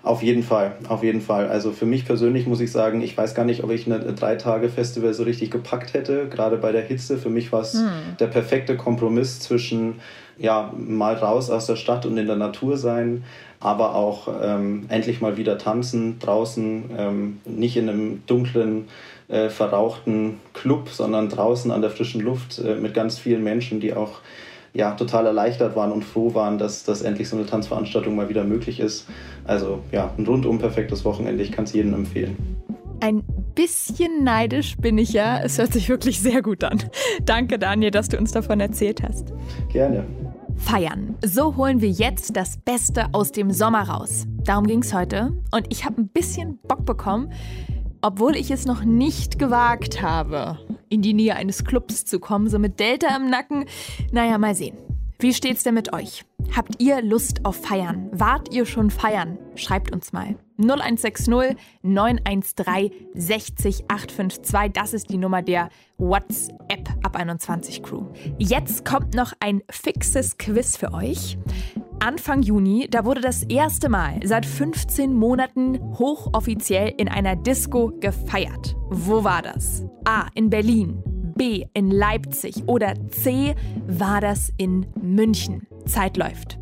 Auf 0.01 0.23
jeden 0.23 0.43
Fall, 0.43 0.73
auf 0.87 1.03
jeden 1.03 1.21
Fall. 1.21 1.49
Also 1.49 1.71
für 1.71 1.85
mich 1.85 2.05
persönlich 2.05 2.47
muss 2.47 2.61
ich 2.61 2.71
sagen, 2.71 3.01
ich 3.01 3.17
weiß 3.17 3.35
gar 3.35 3.43
nicht, 3.43 3.63
ob 3.63 3.71
ich 3.71 3.85
eine 3.85 3.99
drei 4.13 4.35
Tage 4.35 4.69
Festival 4.69 5.13
so 5.13 5.23
richtig 5.23 5.51
gepackt 5.51 5.93
hätte, 5.93 6.27
gerade 6.29 6.57
bei 6.57 6.71
der 6.71 6.81
Hitze. 6.81 7.17
Für 7.17 7.29
mich 7.29 7.51
war 7.51 7.61
es 7.61 7.73
hm. 7.73 7.89
der 8.19 8.27
perfekte 8.27 8.77
Kompromiss 8.77 9.39
zwischen 9.41 9.95
ja 10.37 10.73
mal 10.77 11.15
raus 11.15 11.49
aus 11.49 11.65
der 11.65 11.75
Stadt 11.75 12.05
und 12.05 12.17
in 12.17 12.27
der 12.27 12.37
Natur 12.37 12.77
sein, 12.77 13.25
aber 13.59 13.93
auch 13.95 14.29
ähm, 14.41 14.85
endlich 14.87 15.19
mal 15.19 15.35
wieder 15.35 15.57
tanzen 15.57 16.17
draußen, 16.19 16.89
ähm, 16.97 17.41
nicht 17.45 17.75
in 17.75 17.89
einem 17.89 18.23
dunklen, 18.25 18.87
äh, 19.27 19.49
verrauchten 19.49 20.39
Club, 20.53 20.89
sondern 20.89 21.29
draußen 21.29 21.71
an 21.71 21.81
der 21.81 21.91
frischen 21.91 22.21
Luft 22.21 22.59
äh, 22.59 22.75
mit 22.75 22.93
ganz 22.93 23.19
vielen 23.19 23.43
Menschen, 23.43 23.79
die 23.79 23.93
auch 23.93 24.19
ja, 24.73 24.91
total 24.91 25.25
erleichtert 25.25 25.75
waren 25.75 25.91
und 25.91 26.03
froh 26.03 26.33
waren, 26.33 26.57
dass, 26.57 26.83
dass 26.83 27.01
endlich 27.01 27.29
so 27.29 27.35
eine 27.35 27.45
Tanzveranstaltung 27.45 28.15
mal 28.15 28.29
wieder 28.29 28.43
möglich 28.43 28.79
ist. 28.79 29.07
Also 29.45 29.79
ja, 29.91 30.13
ein 30.17 30.25
rundum 30.25 30.59
perfektes 30.59 31.05
Wochenende. 31.05 31.43
Ich 31.43 31.51
kann 31.51 31.65
es 31.65 31.73
jedem 31.73 31.93
empfehlen. 31.93 32.37
Ein 33.01 33.23
bisschen 33.55 34.23
neidisch 34.23 34.75
bin 34.77 34.97
ich 34.97 35.13
ja. 35.13 35.39
Es 35.41 35.57
hört 35.57 35.73
sich 35.73 35.89
wirklich 35.89 36.19
sehr 36.19 36.41
gut 36.41 36.63
an. 36.63 36.83
Danke, 37.25 37.57
Daniel, 37.57 37.91
dass 37.91 38.09
du 38.09 38.17
uns 38.17 38.31
davon 38.31 38.59
erzählt 38.59 39.01
hast. 39.01 39.33
Gerne. 39.71 40.05
Feiern. 40.57 41.15
So 41.25 41.55
holen 41.55 41.81
wir 41.81 41.89
jetzt 41.89 42.35
das 42.35 42.57
Beste 42.57 43.05
aus 43.13 43.31
dem 43.31 43.51
Sommer 43.51 43.89
raus. 43.89 44.25
Darum 44.43 44.67
ging 44.67 44.81
es 44.81 44.93
heute. 44.93 45.31
Und 45.51 45.65
ich 45.69 45.85
habe 45.85 46.01
ein 46.01 46.09
bisschen 46.09 46.59
Bock 46.67 46.85
bekommen, 46.85 47.31
obwohl 48.01 48.35
ich 48.35 48.51
es 48.51 48.65
noch 48.65 48.83
nicht 48.83 49.39
gewagt 49.39 50.01
habe, 50.01 50.57
in 50.89 51.01
die 51.01 51.13
Nähe 51.13 51.35
eines 51.35 51.63
Clubs 51.63 52.05
zu 52.05 52.19
kommen, 52.19 52.49
so 52.49 52.59
mit 52.59 52.79
Delta 52.79 53.15
im 53.15 53.29
Nacken. 53.29 53.65
Naja, 54.11 54.37
mal 54.37 54.55
sehen. 54.55 54.77
Wie 55.21 55.33
steht's 55.33 55.63
denn 55.63 55.73
mit 55.73 55.91
euch? 55.91 56.23
Habt 56.55 56.81
ihr 56.81 57.01
Lust 57.01 57.45
auf 57.45 57.57
Feiern? 57.57 58.09
Wart 58.13 58.53
ihr 58.53 58.65
schon 58.65 58.89
feiern? 58.89 59.37
Schreibt 59.55 59.91
uns 59.91 60.13
mal. 60.13 60.37
0160 60.57 61.57
913 61.81 62.91
60 63.15 63.83
852. 63.89 64.71
Das 64.71 64.93
ist 64.93 65.09
die 65.09 65.17
Nummer 65.17 65.41
der 65.41 65.69
WhatsApp 65.97 66.89
ab 67.03 67.17
21 67.17 67.83
Crew. 67.83 68.05
Jetzt 68.37 68.85
kommt 68.85 69.13
noch 69.13 69.33
ein 69.41 69.61
fixes 69.69 70.37
Quiz 70.37 70.77
für 70.77 70.93
euch. 70.93 71.37
Anfang 72.01 72.43
Juni, 72.43 72.87
da 72.89 73.03
wurde 73.03 73.19
das 73.19 73.43
erste 73.43 73.89
Mal 73.89 74.21
seit 74.23 74.45
15 74.45 75.13
Monaten 75.13 75.79
hochoffiziell 75.99 76.93
in 76.97 77.09
einer 77.09 77.35
Disco 77.35 77.91
gefeiert. 77.99 78.75
Wo 78.89 79.25
war 79.25 79.41
das? 79.41 79.83
A. 80.05 80.27
In 80.33 80.49
Berlin. 80.49 81.03
B. 81.35 81.65
In 81.73 81.91
Leipzig. 81.91 82.63
Oder 82.67 82.93
C. 83.09 83.53
War 83.85 84.21
das 84.21 84.53
in 84.57 84.87
München? 85.01 85.67
Zeit 85.85 86.15
läuft. 86.15 86.57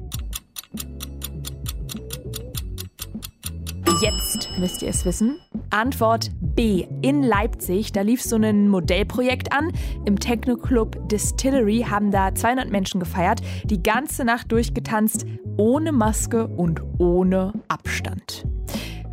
Jetzt 4.01 4.49
müsst 4.59 4.81
ihr 4.81 4.89
es 4.89 5.05
wissen. 5.05 5.39
Antwort 5.69 6.31
B. 6.57 6.87
In 7.03 7.21
Leipzig, 7.21 7.91
da 7.91 8.01
lief 8.01 8.21
so 8.23 8.35
ein 8.35 8.67
Modellprojekt 8.67 9.53
an. 9.53 9.71
Im 10.05 10.19
Techno-Club 10.19 11.07
Distillery 11.07 11.85
haben 11.87 12.09
da 12.09 12.33
200 12.33 12.71
Menschen 12.71 12.99
gefeiert, 12.99 13.41
die 13.63 13.83
ganze 13.83 14.25
Nacht 14.25 14.51
durchgetanzt, 14.51 15.27
ohne 15.57 15.91
Maske 15.91 16.47
und 16.47 16.81
ohne 16.97 17.53
Abstand. 17.67 18.45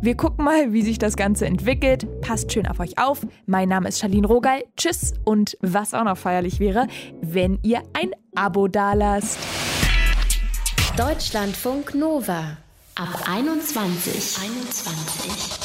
Wir 0.01 0.17
gucken 0.17 0.43
mal, 0.43 0.73
wie 0.73 0.81
sich 0.81 0.97
das 0.97 1.15
Ganze 1.15 1.45
entwickelt. 1.45 2.07
Passt 2.21 2.51
schön 2.51 2.67
auf 2.67 2.79
euch 2.79 2.97
auf. 2.97 3.25
Mein 3.45 3.69
Name 3.69 3.89
ist 3.89 3.99
Charlene 3.99 4.27
Rogal. 4.27 4.63
Tschüss 4.75 5.13
und 5.23 5.55
was 5.61 5.93
auch 5.93 6.03
noch 6.03 6.17
feierlich 6.17 6.59
wäre, 6.59 6.87
wenn 7.21 7.59
ihr 7.61 7.83
ein 7.93 8.11
Abo 8.33 8.67
dalasst. 8.67 9.37
Deutschlandfunk 10.97 11.93
Nova 11.93 12.57
ab 12.95 13.27
21. 13.29 14.37
21. 14.41 15.64